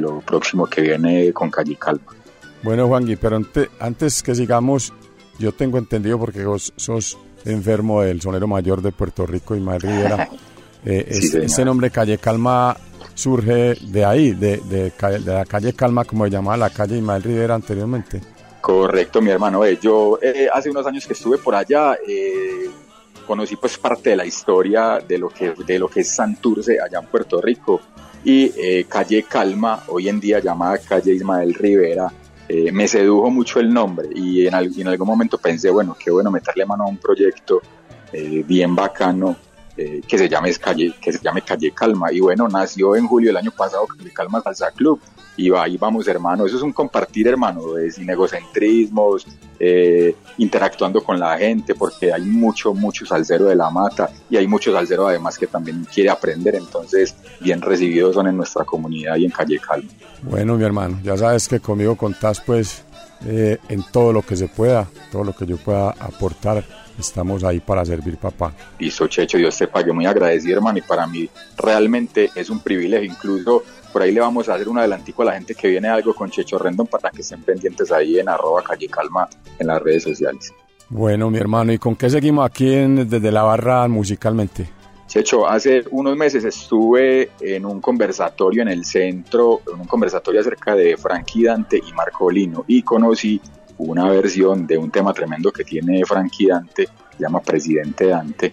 lo 0.00 0.20
próximo 0.20 0.66
que 0.66 0.80
viene 0.80 1.32
con 1.32 1.50
Calle 1.50 1.76
Calma. 1.76 2.02
Bueno, 2.62 2.88
Juan 2.88 3.06
pero 3.20 3.40
antes 3.78 4.22
que 4.22 4.34
sigamos, 4.34 4.92
yo 5.38 5.52
tengo 5.52 5.78
entendido 5.78 6.18
porque 6.18 6.44
vos 6.44 6.72
sos 6.76 7.18
enfermo 7.44 8.02
del 8.02 8.20
sonero 8.20 8.46
mayor 8.46 8.82
de 8.82 8.92
Puerto 8.92 9.26
Rico, 9.26 9.54
Ismael 9.54 9.80
Rivera. 9.80 10.28
eh, 10.84 11.06
este, 11.08 11.64
nombre 11.64 11.90
Calle 11.90 12.18
Calma 12.18 12.76
surge 13.14 13.74
de 13.74 14.04
ahí, 14.04 14.32
de, 14.32 14.56
de, 14.56 14.92
la 15.24 15.44
calle 15.44 15.74
Calma, 15.74 16.04
como 16.04 16.24
se 16.24 16.30
llamaba 16.30 16.56
la 16.56 16.70
calle 16.70 16.96
Ismael 16.96 17.22
Rivera 17.22 17.54
anteriormente. 17.54 18.20
Correcto, 18.60 19.20
mi 19.20 19.30
hermano. 19.30 19.64
Eh, 19.64 19.78
yo 19.80 20.18
eh, 20.22 20.48
hace 20.52 20.70
unos 20.70 20.86
años 20.86 21.06
que 21.06 21.12
estuve 21.12 21.38
por 21.38 21.54
allá, 21.54 21.96
eh, 22.06 22.70
conocí 23.30 23.54
pues 23.54 23.78
parte 23.78 24.10
de 24.10 24.16
la 24.16 24.26
historia 24.26 24.98
de 25.06 25.16
lo 25.16 25.28
que, 25.28 25.52
de 25.52 25.78
lo 25.78 25.86
que 25.86 26.00
es 26.00 26.12
Santurce 26.12 26.80
allá 26.80 26.98
en 26.98 27.06
Puerto 27.06 27.40
Rico. 27.40 27.80
Y 28.24 28.50
eh, 28.56 28.86
calle 28.88 29.22
Calma, 29.22 29.84
hoy 29.86 30.08
en 30.08 30.18
día 30.18 30.40
llamada 30.40 30.78
calle 30.78 31.14
Ismael 31.14 31.54
Rivera, 31.54 32.12
eh, 32.48 32.72
me 32.72 32.88
sedujo 32.88 33.30
mucho 33.30 33.60
el 33.60 33.72
nombre. 33.72 34.08
Y 34.12 34.48
en, 34.48 34.54
en, 34.54 34.88
algún 34.88 35.06
momento 35.06 35.38
pensé, 35.38 35.70
bueno, 35.70 35.96
qué 35.96 36.10
bueno 36.10 36.32
meterle 36.32 36.66
mano 36.66 36.82
a 36.82 36.88
un 36.88 36.96
proyecto 36.96 37.62
eh, 38.12 38.42
bien 38.44 38.74
bacano 38.74 39.36
que, 39.76 40.18
se 40.18 40.28
llame 40.28 40.52
calle, 40.56 40.94
que 41.00 41.12
se 41.12 41.20
llame 41.22 41.42
Calle 41.42 41.70
Calma. 41.70 42.12
Y 42.12 42.18
bueno, 42.18 42.48
nació 42.48 42.96
en 42.96 43.06
julio 43.06 43.28
del 43.28 43.36
año 43.36 43.52
pasado 43.52 43.86
Calle 43.86 44.10
Calma 44.12 44.42
Salsa 44.42 44.72
Club 44.72 45.00
y 45.36 45.52
ahí 45.54 45.76
vamos 45.76 46.06
hermano, 46.08 46.46
eso 46.46 46.56
es 46.56 46.62
un 46.62 46.72
compartir 46.72 47.28
hermano, 47.28 47.74
de 47.74 47.90
sin 47.90 48.08
egocentrismos, 48.10 49.26
eh, 49.58 50.14
interactuando 50.38 51.02
con 51.02 51.18
la 51.18 51.38
gente, 51.38 51.74
porque 51.74 52.12
hay 52.12 52.22
mucho, 52.22 52.74
mucho 52.74 53.06
salsero 53.06 53.46
de 53.46 53.56
la 53.56 53.70
mata 53.70 54.10
y 54.28 54.36
hay 54.36 54.46
mucho 54.46 54.72
salsero 54.72 55.08
además 55.08 55.38
que 55.38 55.46
también 55.46 55.86
quiere 55.92 56.10
aprender, 56.10 56.54
entonces 56.54 57.14
bien 57.40 57.60
recibidos 57.60 58.14
son 58.14 58.26
en 58.26 58.36
nuestra 58.36 58.64
comunidad 58.64 59.16
y 59.16 59.24
en 59.24 59.30
Calle 59.30 59.58
Calma. 59.58 59.90
Bueno 60.22 60.56
mi 60.56 60.64
hermano, 60.64 60.98
ya 61.02 61.16
sabes 61.16 61.48
que 61.48 61.60
conmigo 61.60 61.96
contás 61.96 62.40
pues 62.40 62.84
eh, 63.26 63.58
en 63.68 63.82
todo 63.82 64.12
lo 64.12 64.22
que 64.22 64.36
se 64.36 64.48
pueda, 64.48 64.88
todo 65.12 65.24
lo 65.24 65.34
que 65.34 65.46
yo 65.46 65.56
pueda 65.56 65.90
aportar 65.90 66.64
estamos 66.98 67.44
ahí 67.44 67.60
para 67.60 67.84
servir 67.84 68.16
papá. 68.16 68.52
Listo, 68.78 69.08
Checho, 69.08 69.38
Dios 69.38 69.56
te 69.56 69.66
pague, 69.66 69.92
muy 69.92 70.06
agradecido 70.06 70.56
hermano 70.56 70.78
y 70.78 70.82
para 70.82 71.06
mí 71.06 71.28
realmente 71.56 72.30
es 72.34 72.50
un 72.50 72.60
privilegio, 72.60 73.10
incluso 73.10 73.62
por 73.92 74.02
ahí 74.02 74.12
le 74.12 74.20
vamos 74.20 74.48
a 74.48 74.54
hacer 74.54 74.68
un 74.68 74.78
adelantico 74.78 75.22
a 75.22 75.26
la 75.26 75.32
gente 75.32 75.54
que 75.54 75.68
viene 75.68 75.88
algo 75.88 76.14
con 76.14 76.30
Checho 76.30 76.58
Rendon 76.58 76.86
para 76.86 77.10
que 77.10 77.22
estén 77.22 77.42
pendientes 77.42 77.90
ahí 77.92 78.18
en 78.18 78.28
arroba 78.28 78.62
calle 78.62 78.88
calma 78.88 79.28
en 79.58 79.66
las 79.66 79.82
redes 79.82 80.02
sociales. 80.02 80.52
Bueno, 80.88 81.30
mi 81.30 81.38
hermano, 81.38 81.72
¿y 81.72 81.78
con 81.78 81.94
qué 81.94 82.10
seguimos 82.10 82.44
aquí 82.44 82.68
desde 82.68 83.30
la 83.30 83.42
barra 83.42 83.86
musicalmente? 83.86 84.68
Checho, 85.06 85.48
hace 85.48 85.84
unos 85.90 86.16
meses 86.16 86.44
estuve 86.44 87.30
en 87.40 87.66
un 87.66 87.80
conversatorio 87.80 88.62
en 88.62 88.68
el 88.68 88.84
centro, 88.84 89.60
en 89.72 89.80
un 89.80 89.86
conversatorio 89.86 90.40
acerca 90.40 90.74
de 90.74 90.96
Frankie 90.96 91.44
Dante 91.44 91.78
y 91.78 91.92
Marco 91.92 92.30
Lino 92.30 92.64
y 92.68 92.82
conocí 92.82 93.40
una 93.78 94.08
versión 94.08 94.66
de 94.66 94.78
un 94.78 94.90
tema 94.90 95.12
tremendo 95.12 95.50
que 95.50 95.64
tiene 95.64 96.04
Frankie 96.04 96.46
Dante, 96.46 96.86
se 97.16 97.22
llama 97.22 97.40
Presidente 97.40 98.06
Dante. 98.06 98.52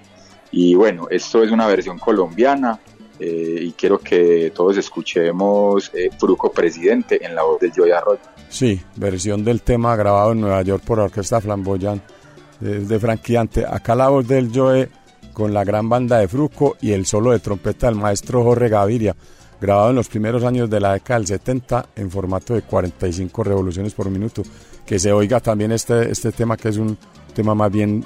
Y 0.52 0.73
bueno, 0.76 1.08
esto 1.10 1.43
es 1.43 1.52
una 1.52 1.67
versión 1.67 2.00
colombiana, 2.00 2.80
eh, 3.19 3.60
y 3.62 3.71
quiero 3.71 3.99
que 3.99 4.51
todos 4.53 4.77
escuchemos 4.77 5.91
eh, 5.93 6.10
Fruco 6.17 6.51
Presidente 6.51 7.23
en 7.25 7.36
la 7.36 7.43
voz 7.43 7.60
de 7.60 7.71
Joey 7.75 7.91
Arroyo. 7.91 8.21
Sí, 8.49 8.82
versión 8.95 9.43
del 9.43 9.62
tema 9.62 9.95
grabado 9.95 10.32
en 10.32 10.41
Nueva 10.41 10.62
York 10.62 10.84
por 10.86 10.99
la 10.99 11.06
Orquesta 11.06 11.41
Flamboyant 11.41 12.01
de, 12.60 12.80
de 12.82 12.99
Franquiante. 12.99 13.65
Acá 13.65 13.95
la 13.95 14.10
voz 14.10 14.27
del 14.27 14.51
Joe 14.53 14.89
con 15.38 15.53
la 15.53 15.63
gran 15.63 15.88
banda 15.88 16.17
de 16.17 16.27
Fruco 16.27 16.77
y 16.82 16.93
el 16.93 17.06
solo 17.06 17.30
de 17.30 17.38
trompeta 17.38 17.86
del 17.86 17.95
maestro 17.95 18.43
Jorge 18.43 18.69
Gaviria, 18.69 19.15
grabado 19.62 19.91
en 19.91 19.95
los 19.95 20.08
primeros 20.08 20.43
años 20.43 20.67
de 20.67 20.80
la 20.80 20.93
década 20.93 21.19
del 21.19 21.27
70 21.27 21.89
en 21.95 22.10
formato 22.10 22.56
de 22.56 22.63
45 22.63 23.43
revoluciones 23.43 23.93
por 23.93 24.10
minuto. 24.10 24.41
Que 24.84 24.97
se 24.97 25.12
oiga 25.12 25.39
también 25.39 25.71
este, 25.71 26.10
este 26.10 26.32
tema 26.32 26.58
que 26.58 26.69
es 26.69 26.77
un 26.77 26.97
tema 27.36 27.53
más 27.53 27.71
bien, 27.71 28.03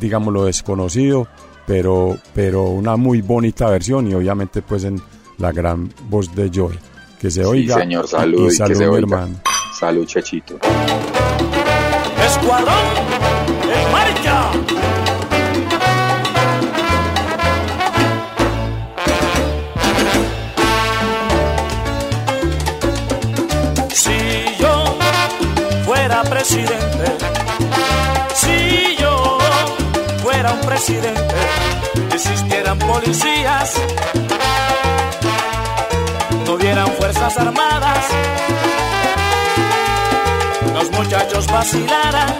digámoslo, 0.00 0.46
desconocido, 0.46 1.28
pero, 1.66 2.16
pero 2.34 2.64
una 2.64 2.96
muy 2.96 3.20
bonita 3.22 3.68
versión 3.70 4.08
y 4.08 4.14
obviamente 4.14 4.62
pues 4.62 4.84
en 4.84 5.00
la 5.38 5.52
gran 5.52 5.92
voz 6.08 6.34
de 6.34 6.50
Joy. 6.50 6.78
Que 7.20 7.30
se 7.30 7.44
oiga. 7.44 7.78
señor, 7.78 8.08
salud, 8.08 8.50
y, 8.50 8.54
salud, 8.54 8.78
mi 8.78 8.98
hermano. 8.98 9.40
Salud, 9.78 10.06
Chechito. 10.06 10.58
Escuadrón 12.24 13.11
presidente, 30.60 31.34
existieran 32.12 32.78
policías, 32.78 33.74
no 36.46 36.54
hubieran 36.54 36.88
Fuerzas 36.92 37.36
Armadas, 37.38 38.04
los 40.74 40.90
muchachos 40.92 41.46
vacilaran 41.46 42.34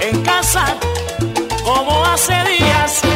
en 0.00 0.22
casa 0.22 0.66
como 1.64 2.04
hace 2.04 2.34
días. 2.44 3.13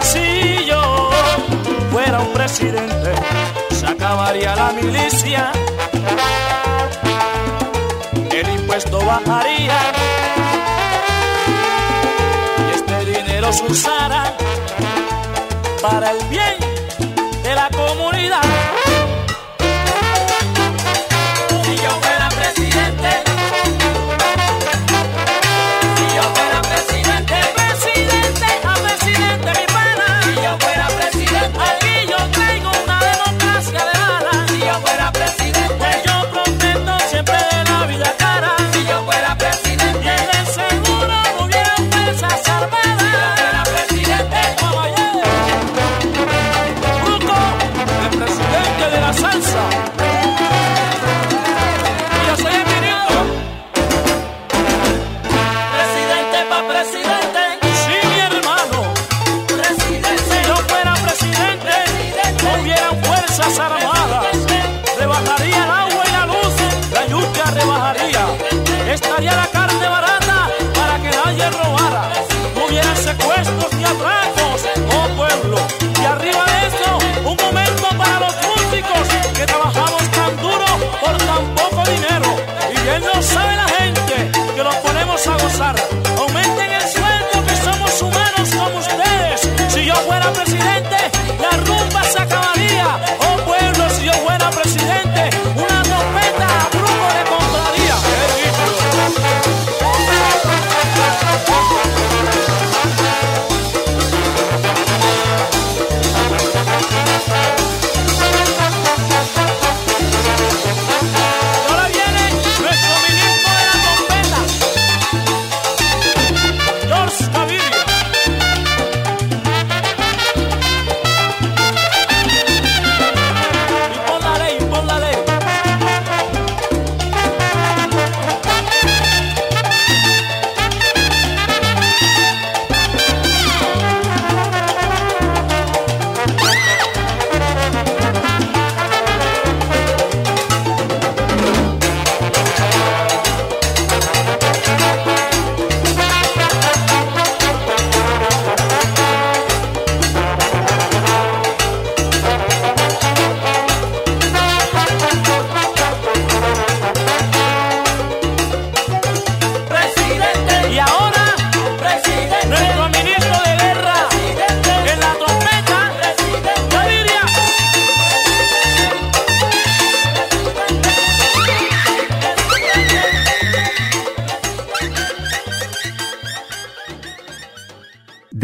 Si 0.00 0.64
yo 0.66 1.10
fuera 1.92 2.20
un 2.20 2.32
presidente, 2.32 3.12
se 3.70 3.86
acabaría 3.86 4.56
la 4.56 4.72
milicia, 4.72 5.52
el 8.32 8.48
impuesto 8.48 8.98
bajaría. 9.04 9.78
Y 12.58 12.74
este 12.74 13.04
dinero 13.04 13.52
se 13.52 13.64
usara 13.64 14.32
para 15.82 16.12
el 16.12 16.24
bien 16.28 16.63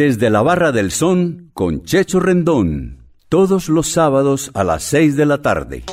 Desde 0.00 0.30
la 0.30 0.40
Barra 0.40 0.72
del 0.72 0.92
Son 0.92 1.50
con 1.52 1.82
Checho 1.84 2.20
Rendón. 2.20 3.04
Todos 3.28 3.68
los 3.68 3.86
sábados 3.88 4.50
a 4.54 4.64
las 4.64 4.82
6 4.84 5.14
de 5.14 5.26
la 5.26 5.42
tarde. 5.42 5.84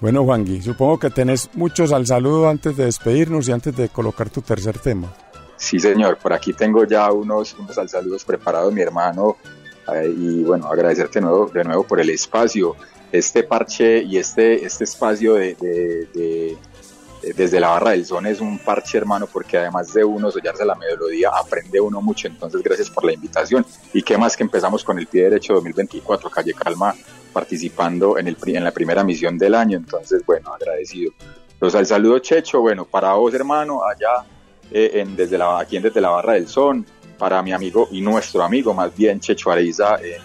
Bueno, 0.00 0.22
Juangui, 0.22 0.62
supongo 0.62 1.00
que 1.00 1.10
tenés 1.10 1.50
muchos 1.54 1.90
al 1.90 2.06
saludo 2.06 2.48
antes 2.48 2.76
de 2.76 2.84
despedirnos 2.84 3.48
y 3.48 3.50
antes 3.50 3.74
de 3.74 3.88
colocar 3.88 4.30
tu 4.30 4.42
tercer 4.42 4.78
tema. 4.78 5.12
Sí, 5.56 5.80
señor, 5.80 6.16
por 6.18 6.32
aquí 6.32 6.52
tengo 6.52 6.84
ya 6.84 7.10
unos, 7.10 7.56
unos 7.58 7.76
al 7.78 7.88
saludos 7.88 8.24
preparados, 8.24 8.72
mi 8.72 8.80
hermano, 8.82 9.38
eh, 9.92 10.14
y 10.16 10.44
bueno, 10.44 10.68
agradecerte 10.68 11.18
de 11.18 11.26
nuevo, 11.26 11.50
de 11.52 11.64
nuevo 11.64 11.82
por 11.82 11.98
el 12.00 12.10
espacio, 12.10 12.76
este 13.10 13.42
parche 13.42 14.04
y 14.04 14.18
este, 14.18 14.64
este 14.64 14.84
espacio 14.84 15.34
de, 15.34 15.56
de- 15.60 16.06
de- 16.14 16.58
de- 16.58 16.58
desde 17.22 17.60
la 17.60 17.68
barra 17.68 17.90
del 17.92 18.06
son 18.06 18.26
es 18.26 18.40
un 18.40 18.58
parche, 18.58 18.98
hermano, 18.98 19.26
porque 19.26 19.58
además 19.58 19.92
de 19.92 20.04
uno 20.04 20.30
sollarse 20.30 20.64
la 20.64 20.74
melodía, 20.74 21.30
aprende 21.30 21.80
uno 21.80 22.00
mucho, 22.00 22.28
entonces 22.28 22.62
gracias 22.62 22.90
por 22.90 23.04
la 23.04 23.12
invitación, 23.12 23.64
y 23.92 24.02
qué 24.02 24.16
más 24.16 24.36
que 24.36 24.42
empezamos 24.42 24.84
con 24.84 24.98
el 24.98 25.06
pie 25.06 25.24
derecho 25.24 25.54
2024, 25.54 26.30
Calle 26.30 26.54
Calma, 26.54 26.94
participando 27.32 28.18
en, 28.18 28.28
el, 28.28 28.36
en 28.46 28.64
la 28.64 28.72
primera 28.72 29.04
misión 29.04 29.38
del 29.38 29.54
año, 29.54 29.76
entonces 29.76 30.24
bueno, 30.26 30.52
agradecido. 30.52 31.12
Los 31.60 31.74
al 31.74 31.86
saludo 31.86 32.18
Checho, 32.20 32.60
bueno, 32.60 32.86
para 32.86 33.12
vos 33.12 33.34
hermano, 33.34 33.82
allá 33.84 34.24
eh, 34.70 34.92
en, 34.94 35.14
desde 35.14 35.36
la, 35.36 35.58
aquí 35.58 35.76
en 35.76 35.82
Desde 35.82 36.00
la 36.00 36.10
Barra 36.10 36.34
del 36.34 36.48
Son, 36.48 36.86
para 37.18 37.42
mi 37.42 37.52
amigo 37.52 37.88
y 37.92 38.00
nuestro 38.00 38.42
amigo 38.42 38.72
más 38.72 38.96
bien 38.96 39.20
Checho 39.20 39.50
Areiza 39.50 39.96
en, 39.96 40.22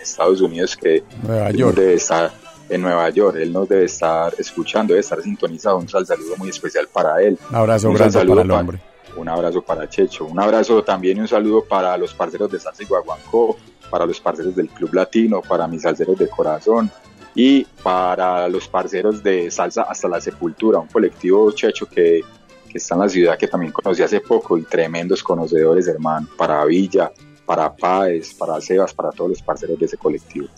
Estados 0.00 0.42
Unidos 0.42 0.76
que 0.76 1.02
Nueva 1.22 1.50
York. 1.50 1.76
debe 1.76 1.94
estar 1.94 2.30
en 2.68 2.80
Nueva 2.82 3.08
York, 3.10 3.36
él 3.40 3.52
nos 3.52 3.68
debe 3.68 3.84
estar 3.84 4.32
escuchando, 4.38 4.92
debe 4.92 5.00
estar 5.00 5.20
sintonizado, 5.22 5.76
un 5.78 5.88
sal- 5.88 6.06
saludo 6.06 6.36
muy 6.36 6.48
especial 6.48 6.88
para 6.92 7.22
él. 7.22 7.38
Un 7.50 7.56
abrazo 7.56 7.88
Un 7.88 7.94
grande 7.94 8.12
saludo 8.12 8.34
para 8.36 8.44
el 8.44 8.50
hombre. 8.50 8.80
Un 9.16 9.28
abrazo 9.28 9.62
para 9.62 9.88
Checho, 9.88 10.24
un 10.24 10.40
abrazo 10.40 10.82
también 10.82 11.18
y 11.18 11.20
un 11.20 11.28
saludo 11.28 11.62
para 11.64 11.96
los 11.96 12.12
parceros 12.14 12.50
de 12.50 12.58
Salsa 12.58 12.82
y 12.82 12.86
Guaguancó, 12.86 13.56
para 13.90 14.06
los 14.06 14.20
parceros 14.20 14.56
del 14.56 14.68
Club 14.68 14.92
Latino, 14.94 15.40
para 15.40 15.68
mis 15.68 15.82
salseros 15.82 16.18
de 16.18 16.28
corazón 16.28 16.90
y 17.36 17.64
para 17.82 18.48
los 18.48 18.66
parceros 18.66 19.22
de 19.22 19.50
Salsa 19.50 19.82
hasta 19.82 20.08
la 20.08 20.20
Sepultura, 20.20 20.78
un 20.80 20.88
colectivo 20.88 21.50
Checho 21.52 21.86
que, 21.86 22.22
que 22.68 22.78
está 22.78 22.94
en 22.96 23.02
la 23.02 23.08
ciudad 23.08 23.38
que 23.38 23.46
también 23.46 23.70
conocí 23.72 24.02
hace 24.02 24.20
poco 24.20 24.58
y 24.58 24.62
tremendos 24.62 25.22
conocedores, 25.22 25.86
hermano, 25.86 26.26
para 26.36 26.64
Villa, 26.64 27.12
para 27.46 27.72
Páez, 27.72 28.34
para 28.34 28.60
Sebas, 28.60 28.92
para 28.94 29.10
todos 29.10 29.30
los 29.30 29.42
parceros 29.42 29.78
de 29.78 29.84
ese 29.86 29.96
colectivo. 29.96 30.48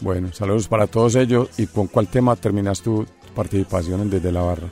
Bueno, 0.00 0.32
saludos 0.32 0.68
para 0.68 0.86
todos 0.86 1.14
ellos. 1.16 1.48
¿Y 1.58 1.66
con 1.66 1.88
cuál 1.88 2.08
tema 2.08 2.36
terminas 2.36 2.82
tu 2.82 3.06
participación 3.34 4.00
en 4.02 4.10
Desde 4.10 4.32
la 4.32 4.42
Barra? 4.42 4.68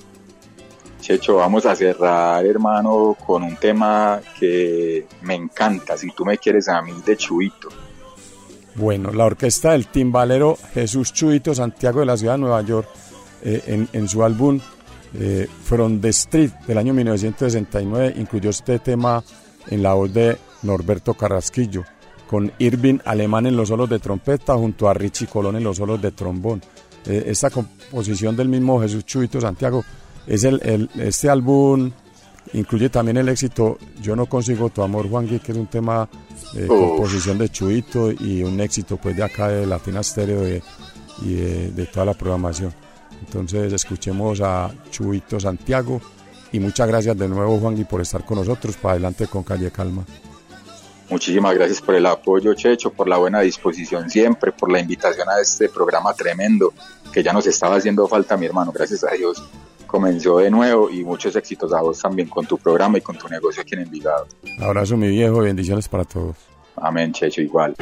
Checho, 1.01 1.37
vamos 1.37 1.67
a 1.67 1.77
cerrar, 1.77 2.45
hermano, 2.45 3.17
con 3.25 3.43
un 3.43 3.57
tema 3.57 4.21
que 4.39 5.07
me 5.23 5.35
encanta, 5.35 5.97
si 5.97 6.11
tú 6.11 6.25
me 6.25 6.39
quieres 6.39 6.69
a 6.69 6.83
mí, 6.83 6.93
de 7.05 7.17
Chuito. 7.17 7.69
Bueno, 8.75 9.13
la 9.13 9.25
orquesta 9.25 9.73
del 9.73 9.87
timbalero 9.87 10.59
Jesús 10.75 11.13
Chuito 11.13 11.55
Santiago 11.55 12.01
de 12.01 12.07
la 12.07 12.17
ciudad 12.17 12.35
de 12.35 12.41
Nueva 12.41 12.61
York, 12.63 12.89
eh, 13.43 13.63
en, 13.67 13.89
en, 13.93 14.09
su 14.09 14.25
álbum 14.25 14.61
eh, 15.15 15.49
From 15.65 16.01
the 16.01 16.09
Street 16.09 16.51
del 16.67 16.79
año 16.79 16.93
1969, 16.93 18.15
incluyó 18.17 18.51
este 18.51 18.79
tema 18.81 19.23
en 19.69 19.83
la 19.83 19.95
voz 19.95 20.13
de 20.13 20.37
Norberto 20.63 21.15
Carrasquillo, 21.15 21.85
con 22.27 22.53
Irving 22.59 22.99
Alemán 23.05 23.47
en 23.47 23.57
los 23.57 23.69
solos 23.69 23.89
de 23.89 23.99
trompeta, 23.99 24.55
junto 24.55 24.89
a 24.89 24.95
Richie 24.95 25.27
Colón 25.27 25.57
en 25.57 25.65
los 25.65 25.77
solos 25.77 26.01
de 26.03 26.13
trombón. 26.13 26.61
Eh, 27.07 27.25
esta 27.27 27.51
composición 27.51 28.37
del 28.37 28.49
mismo 28.49 28.81
Jesús 28.81 29.05
Chuito 29.05 29.41
Santiago 29.41 29.85
es 30.27 30.43
el, 30.45 30.61
el, 30.65 30.91
este 30.97 31.31
álbum 31.31 31.93
incluye 32.53 32.89
también 32.89 33.17
el 33.17 33.29
éxito 33.29 33.79
Yo 34.01 34.17
no 34.17 34.27
consigo 34.27 34.71
tu 34.71 34.83
amor 34.83 35.09
Juan 35.09 35.27
Gui, 35.27 35.39
que 35.39 35.53
es 35.53 35.59
un 35.59 35.69
tema 35.69 36.09
de 36.53 36.67
composición 36.67 37.39
de 37.39 37.49
Chuito 37.49 38.11
y 38.11 38.43
un 38.43 38.61
éxito 38.61 38.97
pues 38.97 39.17
de 39.17 39.23
acá 39.23 39.49
de 39.49 39.67
Latina 39.67 40.03
Stereo 40.03 40.41
de, 40.43 40.63
y 41.23 41.35
de, 41.35 41.71
de, 41.71 41.87
toda 41.87 42.07
la 42.07 42.15
programación. 42.15 42.73
Entonces 43.25 43.73
escuchemos 43.73 44.41
a 44.41 44.73
Chuito 44.91 45.39
Santiago 45.39 46.01
y 46.53 46.61
muchas 46.61 46.89
gracias 46.89 47.17
de 47.17 47.29
nuevo 47.29 47.59
Juan 47.59 47.77
Gui 47.77 47.85
por 47.85 48.01
estar 48.01 48.25
con 48.25 48.39
nosotros 48.39 48.77
para 48.77 48.93
adelante 48.93 49.27
con 49.27 49.43
Calle 49.43 49.71
Calma. 49.71 50.05
Muchísimas 51.09 51.55
gracias 51.55 51.81
por 51.81 51.95
el 51.95 52.07
apoyo, 52.07 52.55
Checho, 52.55 52.91
por 52.91 53.09
la 53.09 53.17
buena 53.17 53.41
disposición 53.41 54.11
siempre, 54.11 54.51
por 54.51 54.71
la 54.73 54.81
invitación 54.81 55.29
a 55.29 55.41
este 55.41 55.69
programa 55.69 56.13
tremendo 56.15 56.73
que 57.13 57.23
ya 57.23 57.33
nos 57.33 57.47
estaba 57.47 57.77
haciendo 57.77 58.09
falta, 58.09 58.37
mi 58.37 58.47
hermano. 58.47 58.73
Gracias 58.73 59.05
a 59.05 59.13
Dios 59.13 59.43
comenzó 59.87 60.39
de 60.39 60.51
nuevo 60.51 60.91
y 60.91 61.05
muchos 61.05 61.35
éxitos 61.37 61.73
a 61.73 61.81
vos 61.81 62.01
también 62.01 62.29
con 62.29 62.45
tu 62.45 62.59
programa 62.59 62.99
y 62.99 63.01
con 63.01 63.17
tu 63.17 63.29
negocio 63.29 63.63
aquí 63.63 63.75
en 63.75 63.83
Envigado. 63.83 64.27
Abrazo, 64.61 64.97
mi 64.97 65.09
viejo, 65.09 65.43
y 65.43 65.47
bendiciones 65.47 65.89
para 65.89 66.05
todos. 66.05 66.37
Amén, 66.77 67.13
Checho, 67.13 67.41
igual. 67.41 67.75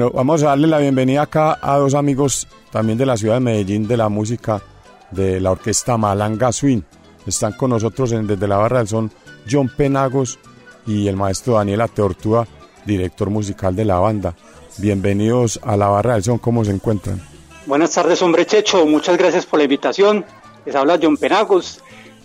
Bueno, 0.00 0.16
vamos 0.16 0.42
a 0.42 0.46
darle 0.46 0.66
la 0.66 0.78
bienvenida 0.78 1.20
acá 1.20 1.58
a 1.60 1.76
dos 1.76 1.92
amigos 1.92 2.48
también 2.72 2.96
de 2.96 3.04
la 3.04 3.18
ciudad 3.18 3.34
de 3.34 3.40
Medellín 3.40 3.86
de 3.86 3.98
la 3.98 4.08
música 4.08 4.62
de 5.10 5.42
la 5.42 5.50
orquesta 5.50 5.98
Malanga 5.98 6.52
Swing. 6.52 6.80
Están 7.26 7.52
con 7.52 7.68
nosotros 7.68 8.08
desde 8.08 8.48
la 8.48 8.56
barra 8.56 8.78
del 8.78 8.88
son 8.88 9.10
John 9.46 9.70
Penagos 9.76 10.38
y 10.86 11.06
el 11.06 11.16
maestro 11.16 11.56
Daniel 11.56 11.82
Ateortúa, 11.82 12.48
director 12.86 13.28
musical 13.28 13.76
de 13.76 13.84
la 13.84 13.98
banda. 13.98 14.34
Bienvenidos 14.78 15.60
a 15.62 15.76
la 15.76 15.88
barra 15.88 16.14
del 16.14 16.22
son, 16.22 16.38
¿cómo 16.38 16.64
se 16.64 16.70
encuentran? 16.70 17.20
Buenas 17.66 17.92
tardes, 17.92 18.22
hombre 18.22 18.46
Checho, 18.46 18.86
muchas 18.86 19.18
gracias 19.18 19.44
por 19.44 19.58
la 19.58 19.64
invitación. 19.64 20.24
Les 20.64 20.74
habla 20.74 20.98
John 21.02 21.18
Penagos, 21.18 21.82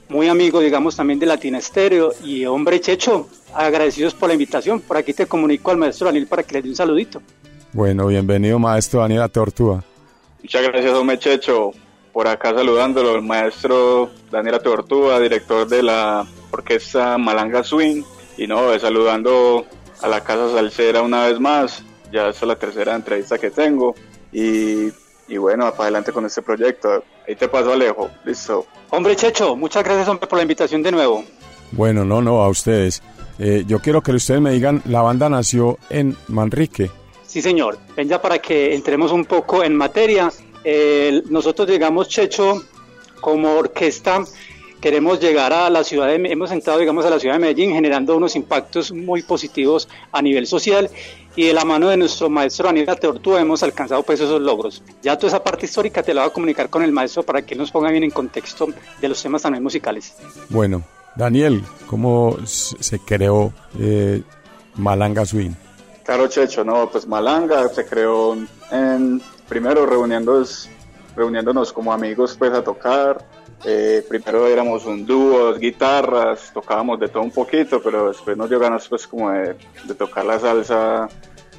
muy 0.07 0.29
amigo, 0.29 0.61
digamos, 0.61 0.95
también 0.95 1.19
de 1.19 1.25
Latina 1.25 1.57
Estéreo. 1.57 2.13
Y 2.23 2.45
hombre 2.45 2.79
Checho, 2.79 3.27
agradecidos 3.53 4.13
por 4.13 4.29
la 4.29 4.33
invitación. 4.33 4.79
Por 4.79 4.95
aquí 4.95 5.13
te 5.13 5.25
comunico 5.25 5.71
al 5.71 5.77
maestro 5.77 6.05
Daniel 6.05 6.27
para 6.27 6.43
que 6.43 6.53
le 6.53 6.61
dé 6.61 6.69
un 6.69 6.75
saludito. 6.77 7.21
Bueno, 7.75 8.07
bienvenido 8.07 8.57
maestro 8.57 9.01
Daniel 9.01 9.23
Ateortúa. 9.23 9.83
Muchas 10.41 10.63
gracias, 10.63 10.93
hombre 10.93 11.19
Checho. 11.19 11.71
Por 12.13 12.25
acá 12.25 12.53
saludándolo, 12.53 13.13
el 13.17 13.21
maestro 13.21 14.11
Daniel 14.31 14.55
Ateortúa, 14.55 15.19
director 15.19 15.67
de 15.67 15.83
la 15.83 16.25
orquesta 16.51 17.17
Malanga 17.17 17.65
Swing. 17.65 18.01
Y 18.37 18.47
no, 18.47 18.79
saludando 18.79 19.65
a 20.01 20.07
la 20.07 20.23
Casa 20.23 20.53
Salsera 20.53 21.01
una 21.01 21.25
vez 21.25 21.37
más. 21.37 21.83
Ya 22.13 22.29
es 22.29 22.41
la 22.43 22.55
tercera 22.55 22.95
entrevista 22.95 23.37
que 23.37 23.51
tengo. 23.51 23.93
Y, 24.31 24.87
y 25.27 25.35
bueno, 25.35 25.69
para 25.71 25.83
adelante 25.83 26.13
con 26.13 26.25
este 26.25 26.41
proyecto. 26.41 27.03
Ahí 27.27 27.35
te 27.35 27.49
paso, 27.49 27.73
Alejo. 27.73 28.09
Listo. 28.23 28.67
Hombre 28.89 29.17
Checho, 29.17 29.57
muchas 29.57 29.83
gracias, 29.83 30.07
hombre, 30.07 30.27
por 30.27 30.37
la 30.37 30.43
invitación 30.43 30.81
de 30.81 30.93
nuevo. 30.93 31.25
Bueno, 31.73 32.05
no, 32.05 32.21
no, 32.21 32.41
a 32.41 32.47
ustedes. 32.47 33.03
Eh, 33.37 33.65
yo 33.67 33.79
quiero 33.79 34.01
que 34.01 34.13
ustedes 34.13 34.39
me 34.39 34.51
digan, 34.51 34.81
la 34.85 35.01
banda 35.01 35.27
nació 35.27 35.77
en 35.89 36.15
Manrique. 36.29 36.89
Sí, 37.35 37.41
señor. 37.41 37.77
Ven 37.97 38.07
ya 38.07 38.21
para 38.21 38.39
que 38.39 38.73
entremos 38.73 39.11
un 39.11 39.25
poco 39.25 39.61
en 39.61 39.75
materia. 39.75 40.31
Eh, 40.63 41.21
nosotros 41.29 41.67
llegamos, 41.67 42.07
Checho, 42.07 42.63
como 43.19 43.55
orquesta, 43.55 44.23
queremos 44.79 45.19
llegar 45.19 45.51
a 45.51 45.69
la 45.69 45.83
ciudad 45.83 46.07
de, 46.07 46.15
hemos 46.31 46.49
entrado, 46.53 46.79
digamos, 46.79 47.03
a 47.03 47.09
la 47.09 47.19
ciudad 47.19 47.35
de 47.35 47.39
Medellín 47.39 47.73
generando 47.73 48.15
unos 48.15 48.37
impactos 48.37 48.93
muy 48.93 49.21
positivos 49.21 49.89
a 50.13 50.21
nivel 50.21 50.47
social 50.47 50.89
y 51.35 51.47
de 51.47 51.53
la 51.53 51.65
mano 51.65 51.89
de 51.89 51.97
nuestro 51.97 52.29
maestro 52.29 52.67
Daniel 52.67 52.87
Tortúa 52.97 53.41
hemos 53.41 53.61
alcanzado 53.63 54.01
pues 54.03 54.21
esos 54.21 54.41
logros. 54.41 54.81
Ya 55.03 55.17
toda 55.17 55.27
esa 55.27 55.43
parte 55.43 55.65
histórica 55.65 56.03
te 56.03 56.13
la 56.13 56.21
voy 56.21 56.29
a 56.29 56.33
comunicar 56.33 56.69
con 56.69 56.83
el 56.83 56.93
maestro 56.93 57.23
para 57.23 57.45
que 57.45 57.53
nos 57.53 57.69
ponga 57.69 57.91
bien 57.91 58.05
en 58.05 58.11
contexto 58.11 58.69
de 59.01 59.09
los 59.09 59.21
temas 59.21 59.41
también 59.41 59.61
musicales. 59.61 60.15
Bueno, 60.47 60.85
Daniel, 61.17 61.65
¿cómo 61.85 62.37
se 62.45 62.99
creó 62.99 63.51
eh, 63.77 64.21
Malanga 64.75 65.25
Swing? 65.25 65.64
Claro, 66.05 66.27
Checho, 66.27 66.63
no, 66.63 66.87
pues 66.87 67.07
Malanga 67.07 67.67
se 67.69 67.83
creó 67.83 68.37
en, 68.69 69.21
primero 69.49 69.87
reuniéndonos, 69.87 70.69
reuniéndonos 71.15 71.73
como 71.73 71.91
amigos 71.91 72.35
pues 72.37 72.53
a 72.53 72.63
tocar. 72.63 73.25
Eh, 73.63 74.05
primero 74.07 74.45
éramos 74.45 74.85
un 74.85 75.03
dúo, 75.03 75.39
dos 75.45 75.59
guitarras, 75.59 76.51
tocábamos 76.53 76.99
de 76.99 77.07
todo 77.07 77.23
un 77.23 77.31
poquito, 77.31 77.81
pero 77.81 78.09
después 78.09 78.37
nos 78.37 78.47
dio 78.47 78.59
ganas 78.59 78.87
pues 78.87 79.07
como 79.07 79.31
de, 79.31 79.55
de 79.83 79.95
tocar 79.95 80.25
la 80.25 80.37
salsa, 80.39 81.09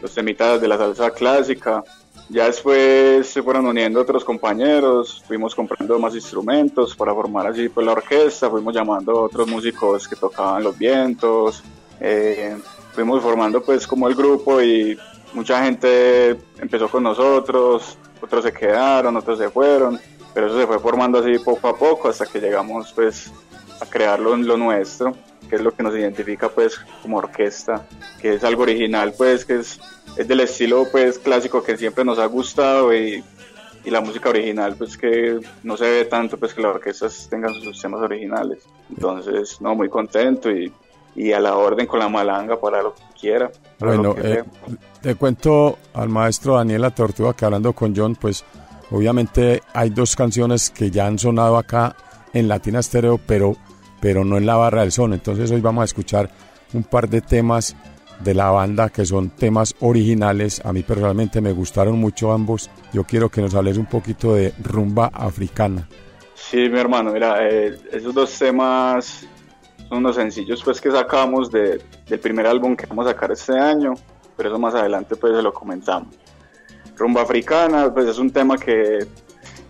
los 0.00 0.14
temitas 0.14 0.60
de 0.60 0.68
la 0.68 0.78
salsa 0.78 1.10
clásica. 1.10 1.82
Ya 2.28 2.46
después 2.46 3.28
se 3.28 3.42
fueron 3.42 3.66
uniendo 3.66 4.00
otros 4.00 4.24
compañeros, 4.24 5.24
fuimos 5.26 5.56
comprando 5.56 5.98
más 5.98 6.14
instrumentos 6.14 6.94
para 6.94 7.12
formar 7.12 7.48
así 7.48 7.68
pues 7.68 7.84
la 7.84 7.92
orquesta, 7.92 8.48
fuimos 8.48 8.72
llamando 8.72 9.10
a 9.10 9.22
otros 9.22 9.48
músicos 9.48 10.06
que 10.06 10.14
tocaban 10.14 10.62
los 10.62 10.78
vientos, 10.78 11.64
eh, 12.00 12.56
fuimos 12.96 13.22
formando 13.22 13.62
pues 13.62 13.86
como 13.86 14.08
el 14.08 14.14
grupo 14.14 14.62
y 14.62 14.98
mucha 15.34 15.62
gente 15.62 16.30
empezó 16.58 16.88
con 16.88 17.02
nosotros, 17.02 17.98
otros 18.22 18.42
se 18.42 18.52
quedaron, 18.54 19.14
otros 19.18 19.38
se 19.38 19.50
fueron, 19.50 20.00
pero 20.32 20.46
eso 20.46 20.58
se 20.58 20.66
fue 20.66 20.78
formando 20.78 21.18
así 21.18 21.38
poco 21.38 21.68
a 21.68 21.76
poco 21.76 22.08
hasta 22.08 22.24
que 22.24 22.40
llegamos 22.40 22.94
pues 22.94 23.30
a 23.80 23.84
crearlo 23.84 24.32
en 24.32 24.46
lo 24.46 24.56
nuestro, 24.56 25.14
que 25.48 25.56
es 25.56 25.60
lo 25.60 25.72
que 25.72 25.82
nos 25.82 25.94
identifica 25.94 26.48
pues 26.48 26.80
como 27.02 27.18
orquesta, 27.18 27.86
que 28.18 28.32
es 28.32 28.44
algo 28.44 28.62
original 28.62 29.12
pues 29.16 29.44
que 29.44 29.56
es 29.56 29.78
es 30.16 30.26
del 30.26 30.40
estilo 30.40 30.86
pues 30.90 31.18
clásico 31.18 31.62
que 31.62 31.76
siempre 31.76 32.02
nos 32.02 32.18
ha 32.18 32.24
gustado 32.24 32.94
y, 32.94 33.22
y, 33.84 33.90
la 33.90 34.00
música 34.00 34.30
original 34.30 34.74
pues 34.74 34.96
que 34.96 35.38
no 35.62 35.76
se 35.76 35.84
ve 35.84 36.04
tanto 36.06 36.38
pues 36.38 36.54
que 36.54 36.62
las 36.62 36.76
orquestas 36.76 37.28
tengan 37.28 37.52
sus 37.52 37.78
temas 37.82 38.00
originales. 38.00 38.66
Entonces 38.88 39.60
no 39.60 39.74
muy 39.74 39.90
contento 39.90 40.50
y, 40.50 40.72
y 41.16 41.32
a 41.32 41.40
la 41.40 41.56
orden 41.56 41.86
con 41.86 41.98
la 41.98 42.08
malanga 42.08 42.60
para 42.60 42.82
lo 42.82 42.94
que 42.94 43.02
quiera 43.18 43.50
bueno 43.78 44.14
eh, 44.22 44.44
te 45.00 45.14
cuento 45.14 45.78
al 45.94 46.08
maestro 46.08 46.56
Daniela 46.56 46.90
Tortuga 46.90 47.34
que 47.34 47.44
hablando 47.44 47.72
con 47.72 47.96
John 47.96 48.14
pues 48.14 48.44
obviamente 48.90 49.62
hay 49.72 49.90
dos 49.90 50.14
canciones 50.14 50.70
que 50.70 50.90
ya 50.90 51.06
han 51.06 51.18
sonado 51.18 51.56
acá 51.56 51.96
en 52.32 52.48
Latina 52.48 52.82
Stereo 52.82 53.18
pero 53.26 53.56
pero 54.00 54.24
no 54.24 54.36
en 54.36 54.46
la 54.46 54.56
barra 54.56 54.82
del 54.82 54.92
son 54.92 55.14
entonces 55.14 55.50
hoy 55.50 55.60
vamos 55.60 55.82
a 55.82 55.86
escuchar 55.86 56.30
un 56.74 56.84
par 56.84 57.08
de 57.08 57.20
temas 57.20 57.74
de 58.20 58.34
la 58.34 58.50
banda, 58.50 58.88
que 58.88 59.04
son 59.04 59.30
temas 59.30 59.74
originales. 59.80 60.64
A 60.64 60.72
mí 60.72 60.82
personalmente 60.82 61.40
me 61.40 61.52
gustaron 61.52 61.98
mucho 61.98 62.32
ambos. 62.32 62.70
Yo 62.92 63.04
quiero 63.04 63.28
que 63.28 63.40
nos 63.40 63.54
hables 63.54 63.76
un 63.76 63.86
poquito 63.86 64.34
de 64.34 64.52
rumba 64.62 65.10
africana. 65.12 65.88
Sí, 66.34 66.68
mi 66.68 66.78
hermano, 66.78 67.12
mira, 67.12 67.48
eh, 67.48 67.76
esos 67.92 68.14
dos 68.14 68.38
temas 68.38 69.26
son 69.88 69.98
unos 69.98 70.16
sencillos 70.16 70.62
pues 70.64 70.80
que 70.80 70.90
sacamos 70.90 71.50
de, 71.50 71.82
del 72.06 72.20
primer 72.20 72.46
álbum 72.46 72.76
que 72.76 72.86
vamos 72.86 73.06
a 73.06 73.10
sacar 73.10 73.32
este 73.32 73.58
año, 73.58 73.94
pero 74.36 74.48
eso 74.48 74.58
más 74.58 74.74
adelante 74.74 75.16
pues 75.16 75.34
se 75.34 75.42
lo 75.42 75.52
comentamos. 75.52 76.14
Rumba 76.96 77.22
africana, 77.22 77.92
pues 77.92 78.06
es 78.06 78.18
un 78.18 78.30
tema 78.30 78.56
que 78.56 79.06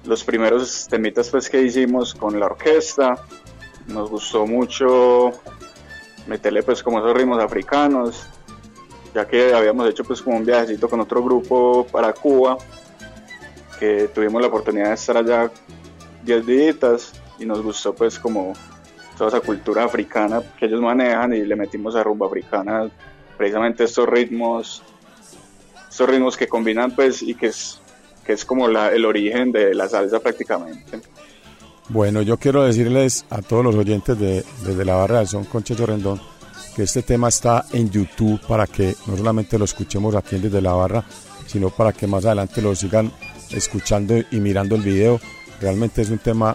los 0.04 0.22
primeros 0.24 0.86
temitas 0.88 1.28
pues 1.28 1.50
que 1.50 1.62
hicimos 1.62 2.14
con 2.14 2.38
la 2.38 2.46
orquesta, 2.46 3.16
nos 3.88 4.10
gustó 4.10 4.46
mucho 4.46 5.32
meterle 6.26 6.62
pues 6.62 6.82
como 6.82 6.98
esos 6.98 7.14
ritmos 7.14 7.42
africanos, 7.42 8.26
ya 9.14 9.26
que 9.26 9.54
habíamos 9.54 9.88
hecho 9.88 10.04
pues 10.04 10.22
como 10.22 10.36
un 10.36 10.44
viajecito 10.44 10.88
con 10.88 11.00
otro 11.00 11.22
grupo 11.22 11.86
para 11.90 12.12
Cuba, 12.12 12.58
que 13.78 14.08
tuvimos 14.14 14.40
la 14.40 14.48
oportunidad 14.48 14.88
de 14.88 14.94
estar 14.94 15.16
allá 15.16 15.50
10 16.24 16.46
días 16.46 17.12
y 17.38 17.44
nos 17.44 17.62
gustó 17.62 17.94
pues 17.94 18.18
como 18.18 18.54
toda 19.16 19.30
esa 19.30 19.40
cultura 19.40 19.84
africana 19.84 20.42
que 20.58 20.66
ellos 20.66 20.80
manejan 20.80 21.32
y 21.32 21.44
le 21.44 21.56
metimos 21.56 21.96
a 21.96 22.02
rumba 22.02 22.26
africana 22.26 22.88
precisamente 23.36 23.84
estos 23.84 24.08
ritmos, 24.08 24.82
estos 25.88 26.08
ritmos 26.08 26.36
que 26.36 26.48
combinan 26.48 26.90
pues 26.92 27.22
y 27.22 27.34
que 27.34 27.46
es, 27.46 27.80
que 28.24 28.32
es 28.32 28.44
como 28.44 28.68
el 28.68 29.04
origen 29.04 29.52
de 29.52 29.74
la 29.74 29.88
salsa 29.88 30.20
prácticamente. 30.20 31.00
Bueno, 31.88 32.22
yo 32.22 32.36
quiero 32.36 32.64
decirles 32.64 33.24
a 33.30 33.42
todos 33.42 33.64
los 33.64 33.74
oyentes 33.76 34.18
de, 34.18 34.44
desde 34.64 34.84
la 34.84 34.96
barra 34.96 35.18
del 35.18 35.28
son 35.28 35.44
con 35.44 35.62
Checho 35.62 35.86
Rendón 35.86 36.20
que 36.74 36.82
este 36.82 37.02
tema 37.02 37.28
está 37.28 37.64
en 37.72 37.88
YouTube 37.90 38.38
para 38.46 38.66
que 38.66 38.94
no 39.06 39.16
solamente 39.16 39.58
lo 39.58 39.64
escuchemos 39.64 40.14
aquí 40.14 40.36
desde 40.36 40.60
la 40.60 40.74
barra, 40.74 41.02
sino 41.46 41.70
para 41.70 41.94
que 41.94 42.06
más 42.06 42.26
adelante 42.26 42.60
lo 42.60 42.74
sigan 42.74 43.10
escuchando 43.50 44.14
y 44.30 44.40
mirando 44.40 44.74
el 44.74 44.82
video. 44.82 45.18
Realmente 45.58 46.02
es 46.02 46.10
un 46.10 46.18
tema, 46.18 46.54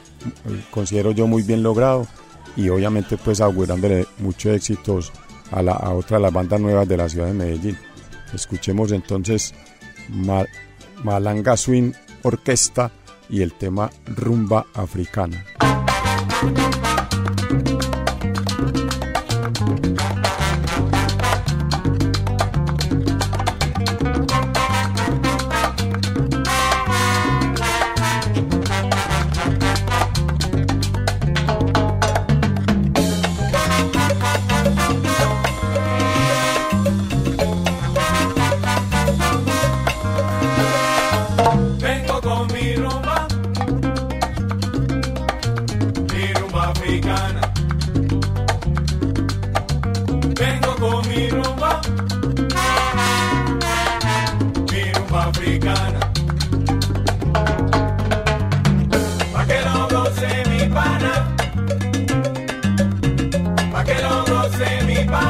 considero 0.70 1.12
yo, 1.12 1.26
muy 1.26 1.41
bien 1.41 1.64
logrado 1.64 2.05
y 2.56 2.70
obviamente 2.70 3.18
pues 3.18 3.41
augurándole 3.41 4.08
muchos 4.20 4.56
éxitos 4.56 5.12
a, 5.52 5.62
la, 5.62 5.74
a 5.74 5.91
otra 5.93 6.18
de 6.18 6.24
las 6.24 6.34
bandas 6.34 6.60
nuevas 6.60 6.88
de 6.88 6.97
la 6.97 7.10
ciudad 7.10 7.28
de 7.28 7.34
Medellín. 7.34 7.78
Escuchemos 8.34 8.91
entonces 8.91 9.54
Malanga 11.04 11.58
Swing 11.58 11.93
Orquesta 12.24 12.91
y 13.30 13.41
el 13.41 13.54
tema 13.54 13.89
rumba 14.06 14.66
africana. 14.74 15.45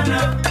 Ghana. 0.04 0.51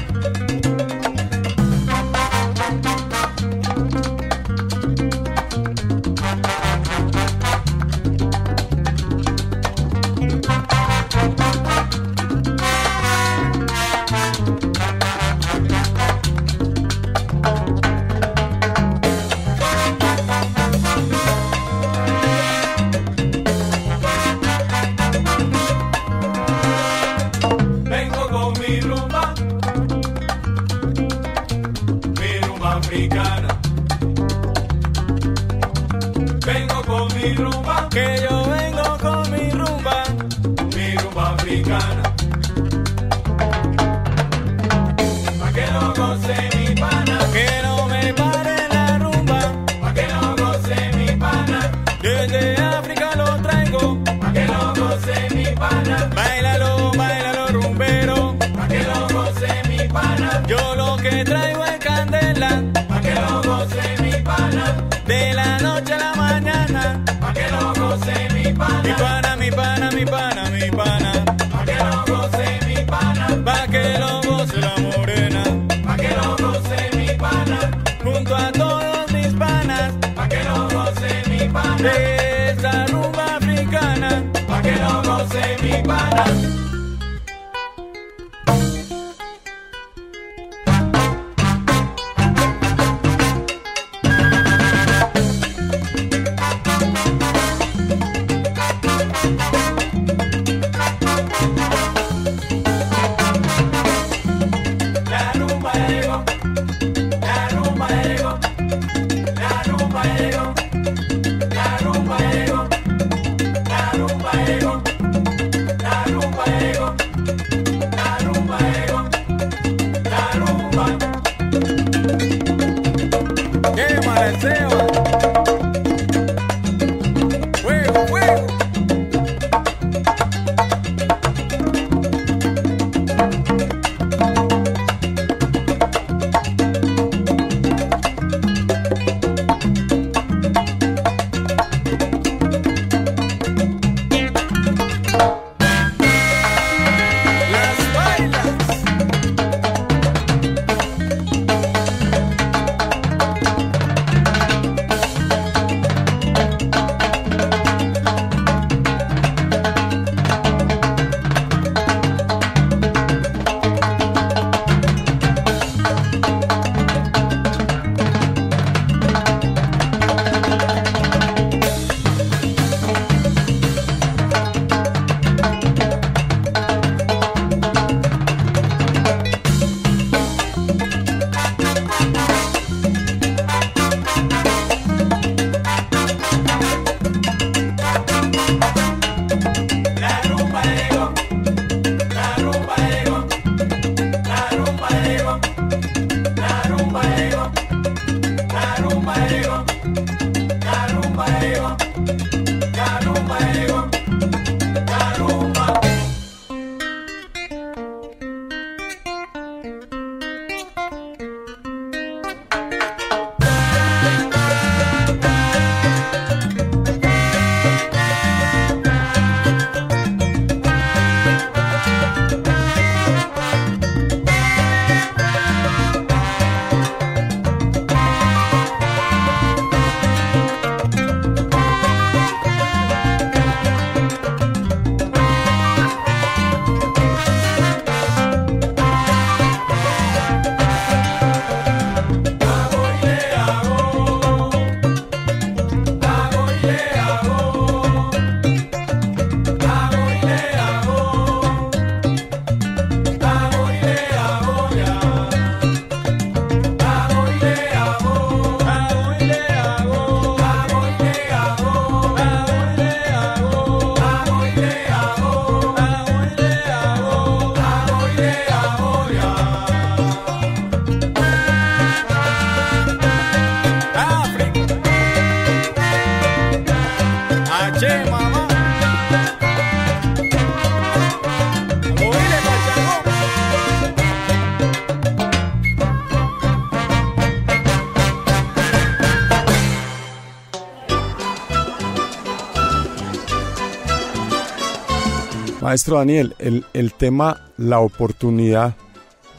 Maestro 295.70 295.98
Daniel, 295.98 296.34
el, 296.40 296.64
el 296.72 296.94
tema 296.94 297.46
La 297.56 297.78
oportunidad, 297.78 298.74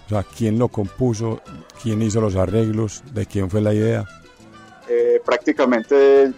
o 0.06 0.10
sea, 0.10 0.24
¿quién 0.24 0.58
lo 0.58 0.70
compuso? 0.70 1.42
¿Quién 1.84 2.02
hizo 2.02 2.22
los 2.22 2.38
arreglos? 2.38 3.04
¿De 3.14 3.26
quién 3.26 3.50
fue 3.50 3.60
la 3.60 3.74
idea? 3.74 4.06
Eh, 4.88 5.22
prácticamente 5.26 6.32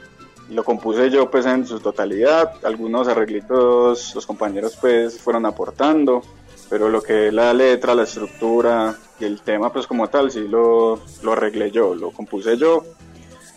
lo 0.50 0.64
compuse 0.64 1.12
yo 1.12 1.30
pues 1.30 1.46
en 1.46 1.68
su 1.68 1.80
totalidad, 1.80 2.54
algunos 2.64 3.08
arreglitos 3.08 4.16
los 4.16 4.26
compañeros 4.26 4.76
pues 4.82 5.20
fueron 5.20 5.46
aportando, 5.46 6.24
pero 6.72 6.90
lo 6.90 7.00
que 7.00 7.28
es 7.28 7.34
la 7.34 7.54
letra, 7.54 7.94
la 7.94 8.02
estructura 8.02 8.98
y 9.20 9.26
el 9.26 9.42
tema 9.42 9.72
pues 9.72 9.86
como 9.86 10.10
tal 10.10 10.32
sí 10.32 10.48
lo, 10.48 11.02
lo 11.22 11.34
arreglé 11.34 11.70
yo, 11.70 11.94
lo 11.94 12.10
compuse 12.10 12.58
yo, 12.58 12.84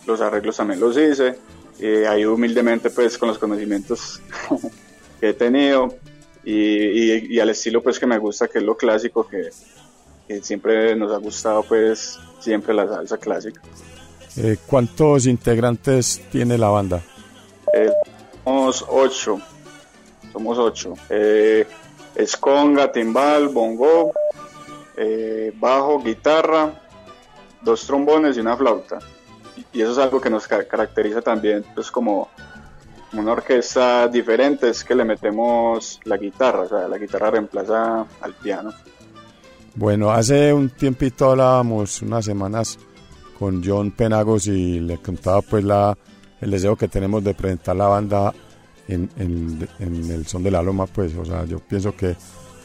los 0.05 0.21
arreglos 0.21 0.55
también 0.55 0.81
los 0.81 0.95
hice, 0.99 1.39
y 1.79 2.03
ahí 2.03 2.25
humildemente 2.25 2.91
pues 2.91 3.17
con 3.17 3.29
los 3.29 3.39
conocimientos 3.39 4.21
que 5.19 5.29
he 5.29 5.33
tenido 5.33 5.95
y, 6.49 7.35
y, 7.35 7.39
al 7.41 7.49
estilo 7.49 7.83
pues 7.83 7.99
que 7.99 8.07
me 8.07 8.17
gusta, 8.17 8.47
que 8.47 8.59
es 8.59 8.63
lo 8.63 8.77
clásico 8.77 9.27
que, 9.27 9.49
siempre 10.41 10.95
nos 10.95 11.11
ha 11.11 11.17
gustado, 11.17 11.61
pues 11.63 12.17
siempre 12.39 12.73
la 12.73 12.87
salsa 12.87 13.17
clásica. 13.17 13.61
Eh, 14.37 14.55
¿Cuántos 14.65 15.25
integrantes 15.25 16.21
tiene 16.31 16.57
la 16.57 16.69
banda? 16.69 17.01
Eh, 17.73 17.91
somos 18.45 18.85
ocho, 18.87 19.41
somos 20.31 20.57
ocho. 20.57 20.93
Eh, 21.09 21.67
esconga, 22.15 22.93
timbal, 22.93 23.49
bongo, 23.49 24.13
eh, 24.95 25.51
bajo, 25.55 26.01
guitarra, 26.01 26.81
dos 27.61 27.85
trombones 27.85 28.37
y 28.37 28.39
una 28.39 28.55
flauta. 28.55 28.99
Y 29.73 29.81
eso 29.81 29.91
es 29.91 29.97
algo 29.97 30.21
que 30.21 30.29
nos 30.29 30.47
caracteriza 30.47 31.21
también, 31.21 31.65
pues 31.75 31.91
como 31.91 32.29
una 33.13 33.31
orquesta 33.31 34.07
diferente, 34.07 34.69
es 34.69 34.83
que 34.83 34.95
le 34.95 35.05
metemos 35.05 35.99
la 36.03 36.17
guitarra, 36.17 36.61
o 36.61 36.67
sea, 36.67 36.87
la 36.87 36.97
guitarra 36.97 37.31
reemplaza 37.31 38.05
al 38.21 38.33
piano. 38.33 38.73
Bueno, 39.75 40.11
hace 40.11 40.51
un 40.53 40.69
tiempito 40.69 41.31
hablábamos, 41.31 42.01
unas 42.01 42.25
semanas, 42.25 42.77
con 43.37 43.63
John 43.63 43.91
Penagos 43.91 44.47
y 44.47 44.79
le 44.79 44.97
contaba 44.97 45.41
pues 45.41 45.63
la, 45.63 45.95
el 46.41 46.49
deseo 46.51 46.75
que 46.75 46.87
tenemos 46.87 47.23
de 47.23 47.33
presentar 47.35 47.75
la 47.75 47.87
banda 47.87 48.33
en, 48.87 49.09
en- 49.17 49.67
en 49.79 50.11
el 50.11 50.25
Son 50.25 50.41
de 50.43 50.49
la 50.51 50.61
Loma, 50.63 50.87
pues, 50.87 51.15
o 51.15 51.23
sea, 51.23 51.45
yo 51.45 51.59
pienso 51.59 51.95
que 51.95 52.15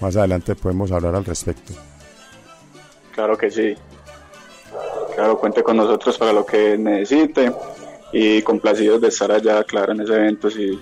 más 0.00 0.16
adelante 0.16 0.54
podemos 0.54 0.90
hablar 0.90 1.14
al 1.14 1.24
respecto. 1.24 1.74
Claro 3.14 3.36
que 3.36 3.50
sí. 3.50 3.74
Claro, 5.14 5.38
cuente 5.38 5.62
con 5.62 5.76
nosotros 5.76 6.16
para 6.16 6.32
lo 6.32 6.46
que 6.46 6.78
necesite 6.78 7.52
y 8.12 8.42
complacidos 8.42 9.00
de 9.00 9.08
estar 9.08 9.32
allá, 9.32 9.64
claro, 9.64 9.92
en 9.92 10.02
ese 10.02 10.12
evento 10.14 10.50
si, 10.50 10.78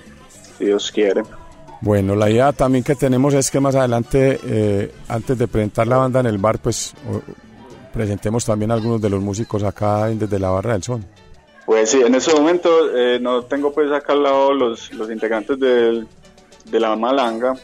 si 0.59 0.64
Dios 0.64 0.91
quiere. 0.91 1.22
Bueno, 1.83 2.14
la 2.14 2.28
idea 2.28 2.53
también 2.53 2.85
que 2.85 2.95
tenemos 2.95 3.33
es 3.35 3.51
que 3.51 3.59
más 3.61 3.74
adelante, 3.74 4.39
eh, 4.45 4.93
antes 5.09 5.39
de 5.39 5.49
presentar 5.49 5.87
la 5.87 5.97
banda 5.97 6.20
en 6.20 6.26
el 6.26 6.39
bar, 6.39 6.59
pues 6.59 6.93
o- 7.11 7.22
presentemos 7.93 8.45
también 8.45 8.70
a 8.70 8.74
algunos 8.74 9.01
de 9.01 9.09
los 9.11 9.20
músicos 9.22 9.62
acá 9.62 10.07
desde 10.09 10.39
la 10.39 10.51
Barra 10.51 10.72
del 10.74 10.83
Son. 10.83 11.05
Pues 11.66 11.91
sí, 11.91 12.01
en 12.03 12.14
ese 12.14 12.35
momento 12.35 12.68
eh, 12.97 13.18
no 13.20 13.43
tengo 13.45 13.72
pues 13.72 13.91
acá 13.93 14.12
al 14.12 14.22
lado 14.24 14.53
los, 14.53 14.93
los 14.93 15.11
integrantes 15.11 15.59
del- 15.59 16.07
de 16.70 16.81
la 16.81 16.95
Malanga, 16.97 17.55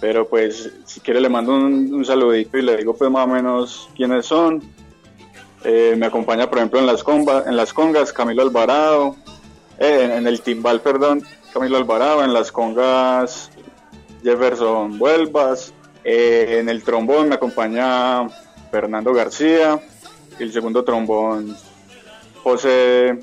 pero 0.00 0.28
pues 0.28 0.70
si 0.84 1.00
quiere 1.00 1.20
le 1.20 1.28
mando 1.28 1.54
un, 1.54 1.92
un 1.92 2.04
saludito 2.04 2.58
y 2.58 2.62
le 2.62 2.76
digo 2.76 2.94
pues 2.94 3.10
más 3.10 3.24
o 3.24 3.28
menos 3.28 3.88
quiénes 3.96 4.26
son. 4.26 4.62
Eh, 5.68 5.96
me 5.96 6.06
acompaña 6.06 6.48
por 6.48 6.58
ejemplo 6.58 6.78
en 6.78 6.86
las, 6.86 7.72
congas 7.72 8.12
Camilo 8.12 8.42
Alvarado, 8.42 9.16
eh, 9.80 10.14
en, 10.16 10.28
el 10.28 10.40
timbal, 10.40 10.80
perdón, 10.80 11.24
Camilo 11.52 11.76
Alvarado, 11.76 12.22
en 12.22 12.32
las 12.32 12.52
congas 12.52 13.50
Jefferson 14.22 14.96
Vuelvas, 14.96 15.74
eh, 16.04 16.58
en 16.60 16.68
el 16.68 16.84
trombón 16.84 17.30
me 17.30 17.34
acompaña 17.34 18.28
Fernando 18.70 19.12
García, 19.12 19.80
el 20.38 20.52
segundo 20.52 20.84
trombón 20.84 21.56
José, 22.44 23.18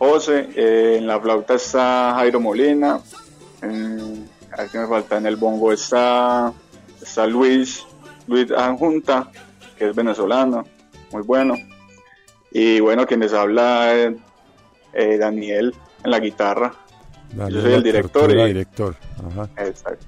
José 0.00 0.96
en 0.96 1.06
la 1.06 1.20
flauta 1.20 1.54
está 1.54 2.14
Jairo 2.16 2.40
Molina, 2.40 2.98
en, 3.62 4.28
a 4.50 4.62
ver 4.62 4.70
qué 4.72 4.78
me 4.78 4.88
falta, 4.88 5.16
en 5.16 5.26
el 5.26 5.36
bongo 5.36 5.72
está, 5.72 6.52
está 7.00 7.24
Luis, 7.28 7.86
Luis 8.26 8.50
Anjunta, 8.50 9.30
que 9.76 9.90
es 9.90 9.94
venezolano, 9.94 10.64
muy 11.12 11.22
bueno. 11.22 11.54
Y 12.50 12.80
bueno, 12.80 13.06
quien 13.06 13.20
les 13.20 13.32
habla 13.32 13.94
es 13.94 14.14
eh, 14.94 15.18
Daniel 15.18 15.74
en 16.04 16.10
la 16.10 16.18
guitarra. 16.20 16.74
Yo 17.36 17.60
soy 17.60 17.74
el 17.74 17.82
director 17.82 18.30
y, 18.30 18.44
director. 18.46 18.96
Ajá. 19.30 19.48
exacto, 19.66 20.06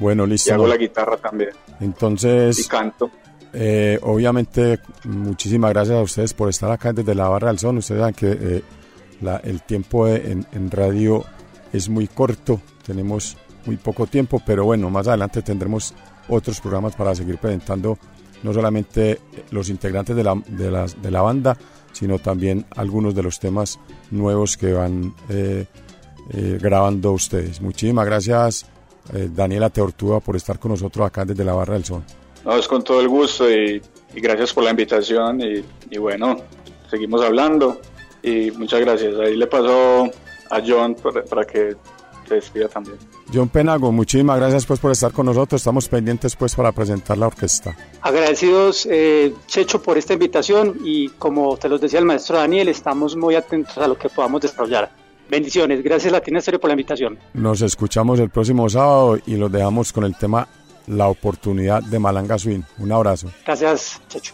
Bueno, 0.00 0.24
y 0.24 0.30
listo. 0.30 0.52
hago 0.54 0.64
¿no? 0.64 0.68
la 0.70 0.76
guitarra 0.76 1.16
también 1.16 1.50
Entonces, 1.80 2.58
y 2.58 2.68
canto. 2.68 3.08
Eh, 3.52 3.98
obviamente, 4.02 4.80
muchísimas 5.04 5.70
gracias 5.72 5.96
a 5.96 6.02
ustedes 6.02 6.34
por 6.34 6.48
estar 6.48 6.70
acá 6.72 6.92
desde 6.92 7.14
la 7.14 7.28
Barra 7.28 7.48
del 7.48 7.58
Son. 7.58 7.78
Ustedes 7.78 8.00
saben 8.00 8.14
que 8.14 8.30
eh, 8.32 8.62
la- 9.20 9.38
el 9.44 9.62
tiempo 9.62 10.08
en 10.08 10.70
radio 10.70 11.24
es 11.72 11.88
muy 11.88 12.08
corto, 12.08 12.60
tenemos 12.84 13.36
muy 13.66 13.76
poco 13.76 14.06
tiempo, 14.08 14.42
pero 14.44 14.64
bueno, 14.64 14.90
más 14.90 15.06
adelante 15.06 15.42
tendremos 15.42 15.94
otros 16.28 16.60
programas 16.60 16.96
para 16.96 17.14
seguir 17.14 17.38
presentando 17.38 17.96
no 18.42 18.52
solamente 18.52 19.18
los 19.50 19.68
integrantes 19.68 20.14
de 20.16 20.24
la, 20.24 20.34
de 20.46 20.70
las- 20.70 21.00
de 21.00 21.10
la 21.10 21.22
banda, 21.22 21.56
sino 21.92 22.18
también 22.18 22.64
algunos 22.76 23.14
de 23.14 23.22
los 23.22 23.38
temas 23.40 23.78
nuevos 24.10 24.56
que 24.56 24.72
van 24.72 25.14
eh, 25.28 25.66
eh, 26.32 26.58
grabando 26.60 27.12
ustedes. 27.12 27.60
Muchísimas 27.60 28.06
gracias, 28.06 28.66
eh, 29.12 29.28
Daniela 29.34 29.70
Teortúa, 29.70 30.20
por 30.20 30.36
estar 30.36 30.58
con 30.58 30.70
nosotros 30.70 31.06
acá 31.06 31.24
desde 31.24 31.44
la 31.44 31.52
Barra 31.54 31.74
del 31.74 31.84
Son. 31.84 32.04
No, 32.44 32.56
es 32.56 32.66
con 32.68 32.82
todo 32.84 33.00
el 33.00 33.08
gusto 33.08 33.50
y, 33.50 33.82
gracias 34.14 34.52
por 34.54 34.64
la 34.64 34.70
invitación 34.70 35.40
y, 35.40 35.62
y 35.90 35.98
bueno, 35.98 36.36
seguimos 36.90 37.22
hablando 37.22 37.80
y 38.22 38.50
muchas 38.52 38.80
gracias. 38.80 39.14
Ahí 39.18 39.36
le 39.36 39.46
paso 39.46 40.04
a 40.50 40.60
John 40.66 40.94
para, 40.94 41.22
para 41.24 41.44
que 41.44 41.76
se 42.30 42.36
despida 42.36 42.68
también. 42.68 42.96
John 43.32 43.48
Penago, 43.48 43.90
muchísimas 43.90 44.38
gracias 44.38 44.64
pues 44.64 44.78
por 44.78 44.92
estar 44.92 45.12
con 45.12 45.26
nosotros. 45.26 45.60
Estamos 45.60 45.88
pendientes 45.88 46.36
pues 46.36 46.54
para 46.54 46.72
presentar 46.72 47.18
la 47.18 47.26
orquesta. 47.26 47.76
Agradecidos, 48.00 48.86
eh, 48.90 49.34
Checho, 49.46 49.82
por 49.82 49.98
esta 49.98 50.12
invitación 50.12 50.78
y 50.84 51.08
como 51.10 51.56
te 51.56 51.68
los 51.68 51.80
decía 51.80 51.98
el 51.98 52.04
maestro 52.04 52.36
Daniel, 52.36 52.68
estamos 52.68 53.16
muy 53.16 53.34
atentos 53.34 53.76
a 53.78 53.88
lo 53.88 53.98
que 53.98 54.08
podamos 54.08 54.40
desarrollar. 54.40 54.90
Bendiciones, 55.28 55.82
gracias 55.82 56.12
Latina 56.12 56.38
Estéreo 56.38 56.60
por 56.60 56.68
la 56.68 56.74
invitación. 56.74 57.18
Nos 57.34 57.62
escuchamos 57.62 58.18
el 58.20 58.30
próximo 58.30 58.68
sábado 58.68 59.18
y 59.26 59.36
los 59.36 59.50
dejamos 59.50 59.92
con 59.92 60.04
el 60.04 60.16
tema 60.16 60.46
La 60.86 61.08
oportunidad 61.08 61.82
de 61.82 61.98
Malanga 61.98 62.38
Swing. 62.38 62.62
Un 62.78 62.92
abrazo. 62.92 63.30
Gracias, 63.44 64.00
Checho. 64.08 64.32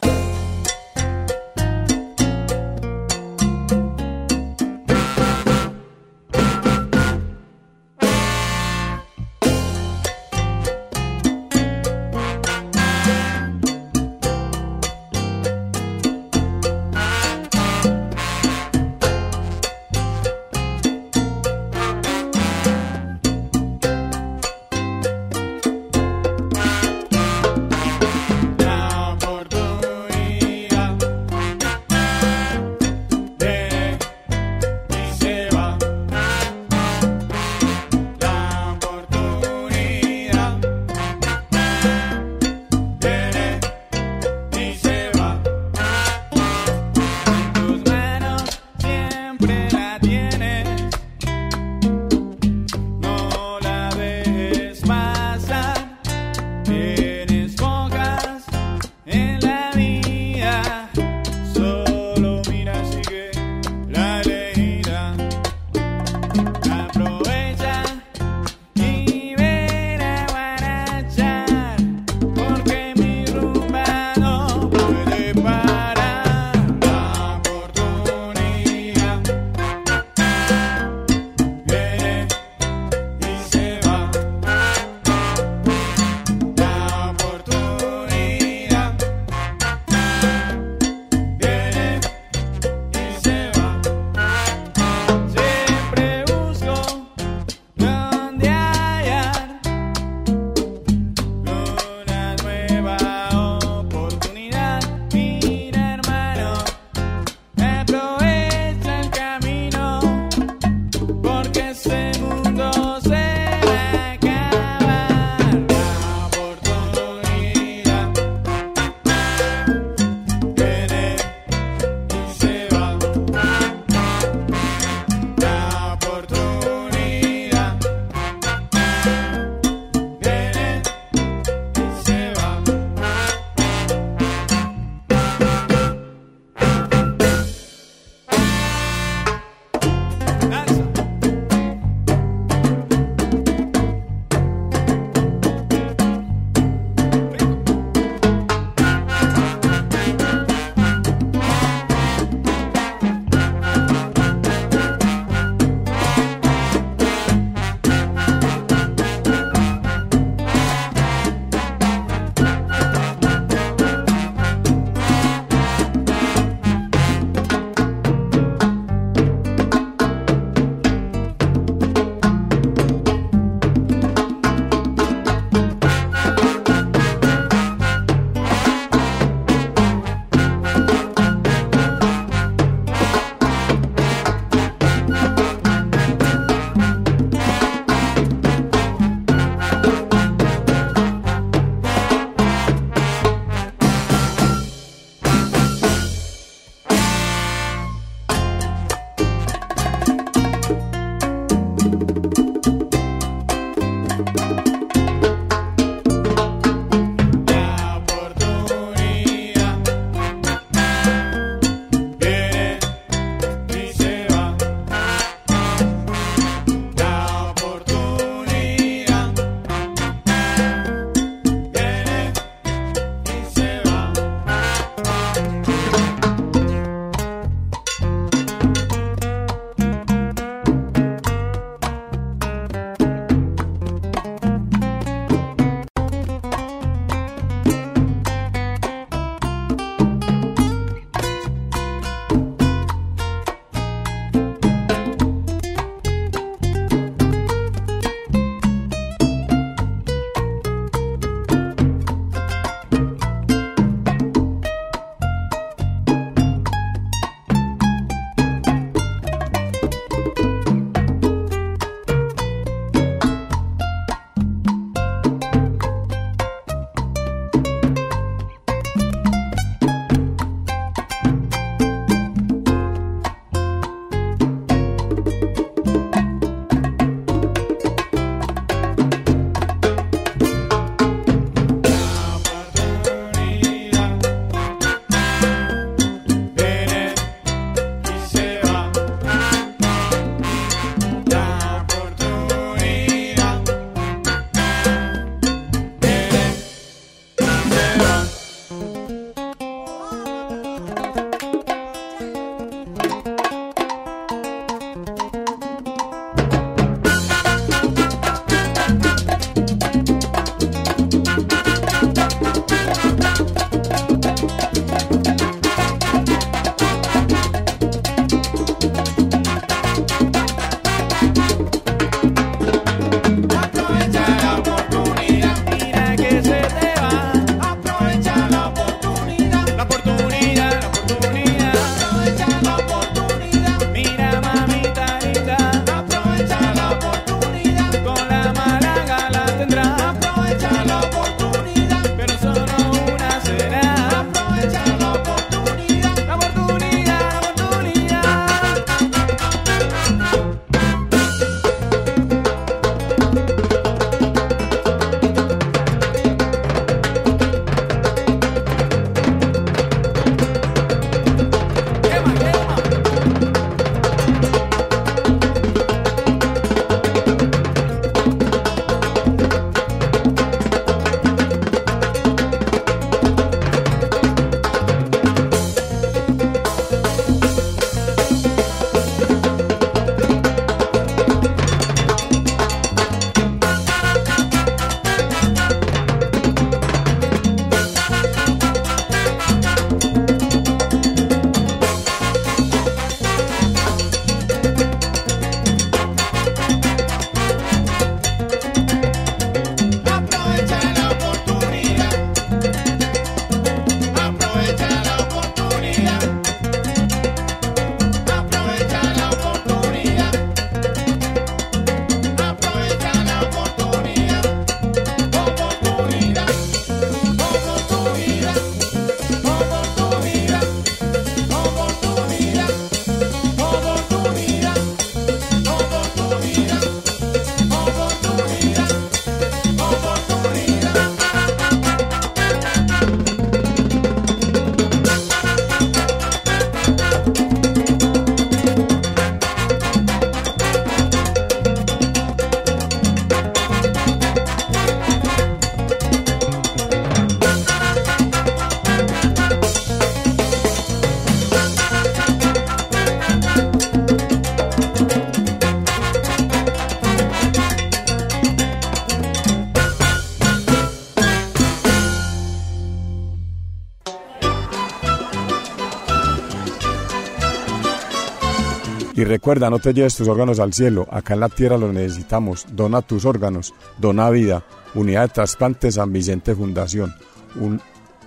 Recuerda, 469.27 469.71
no 469.71 469.79
te 469.79 469.95
lleves 469.95 470.17
tus 470.17 470.29
órganos 470.29 470.61
al 470.61 470.73
cielo, 470.73 471.07
acá 471.11 471.35
en 471.35 471.41
la 471.41 471.49
tierra 471.49 471.79
los 471.79 471.93
necesitamos. 471.93 472.67
Dona 472.73 473.03
tus 473.03 473.25
órganos, 473.25 473.75
dona 473.99 474.31
vida. 474.31 474.65
Unidad 474.95 475.23
de 475.23 475.29
Trasplantes 475.29 475.95
San 475.97 476.13
Vicente 476.13 476.55
Fundación. 476.55 477.15
Un 477.57 477.81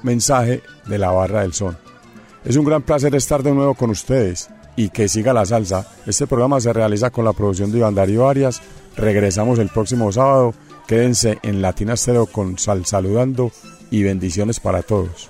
mensaje 0.03 0.61
de 0.87 0.97
la 0.97 1.11
Barra 1.11 1.41
del 1.41 1.53
Sol. 1.53 1.77
Es 2.45 2.55
un 2.55 2.65
gran 2.65 2.83
placer 2.83 3.13
estar 3.15 3.43
de 3.43 3.53
nuevo 3.53 3.73
con 3.73 3.89
ustedes 3.89 4.49
y 4.75 4.89
que 4.89 5.07
siga 5.07 5.33
la 5.33 5.45
salsa. 5.45 5.87
Este 6.05 6.27
programa 6.27 6.61
se 6.61 6.71
realiza 6.71 7.09
con 7.09 7.25
la 7.25 7.33
producción 7.33 7.71
de 7.71 7.79
Iván 7.79 7.95
Darío 7.95 8.29
Arias. 8.29 8.61
Regresamos 8.95 9.59
el 9.59 9.69
próximo 9.69 10.11
sábado. 10.11 10.53
Quédense 10.87 11.39
en 11.43 11.61
Latina 11.61 11.93
Estéreo 11.93 12.27
con 12.27 12.57
Sal 12.57 12.85
Saludando 12.85 13.51
y 13.91 14.03
bendiciones 14.03 14.59
para 14.59 14.81
todos. 14.81 15.29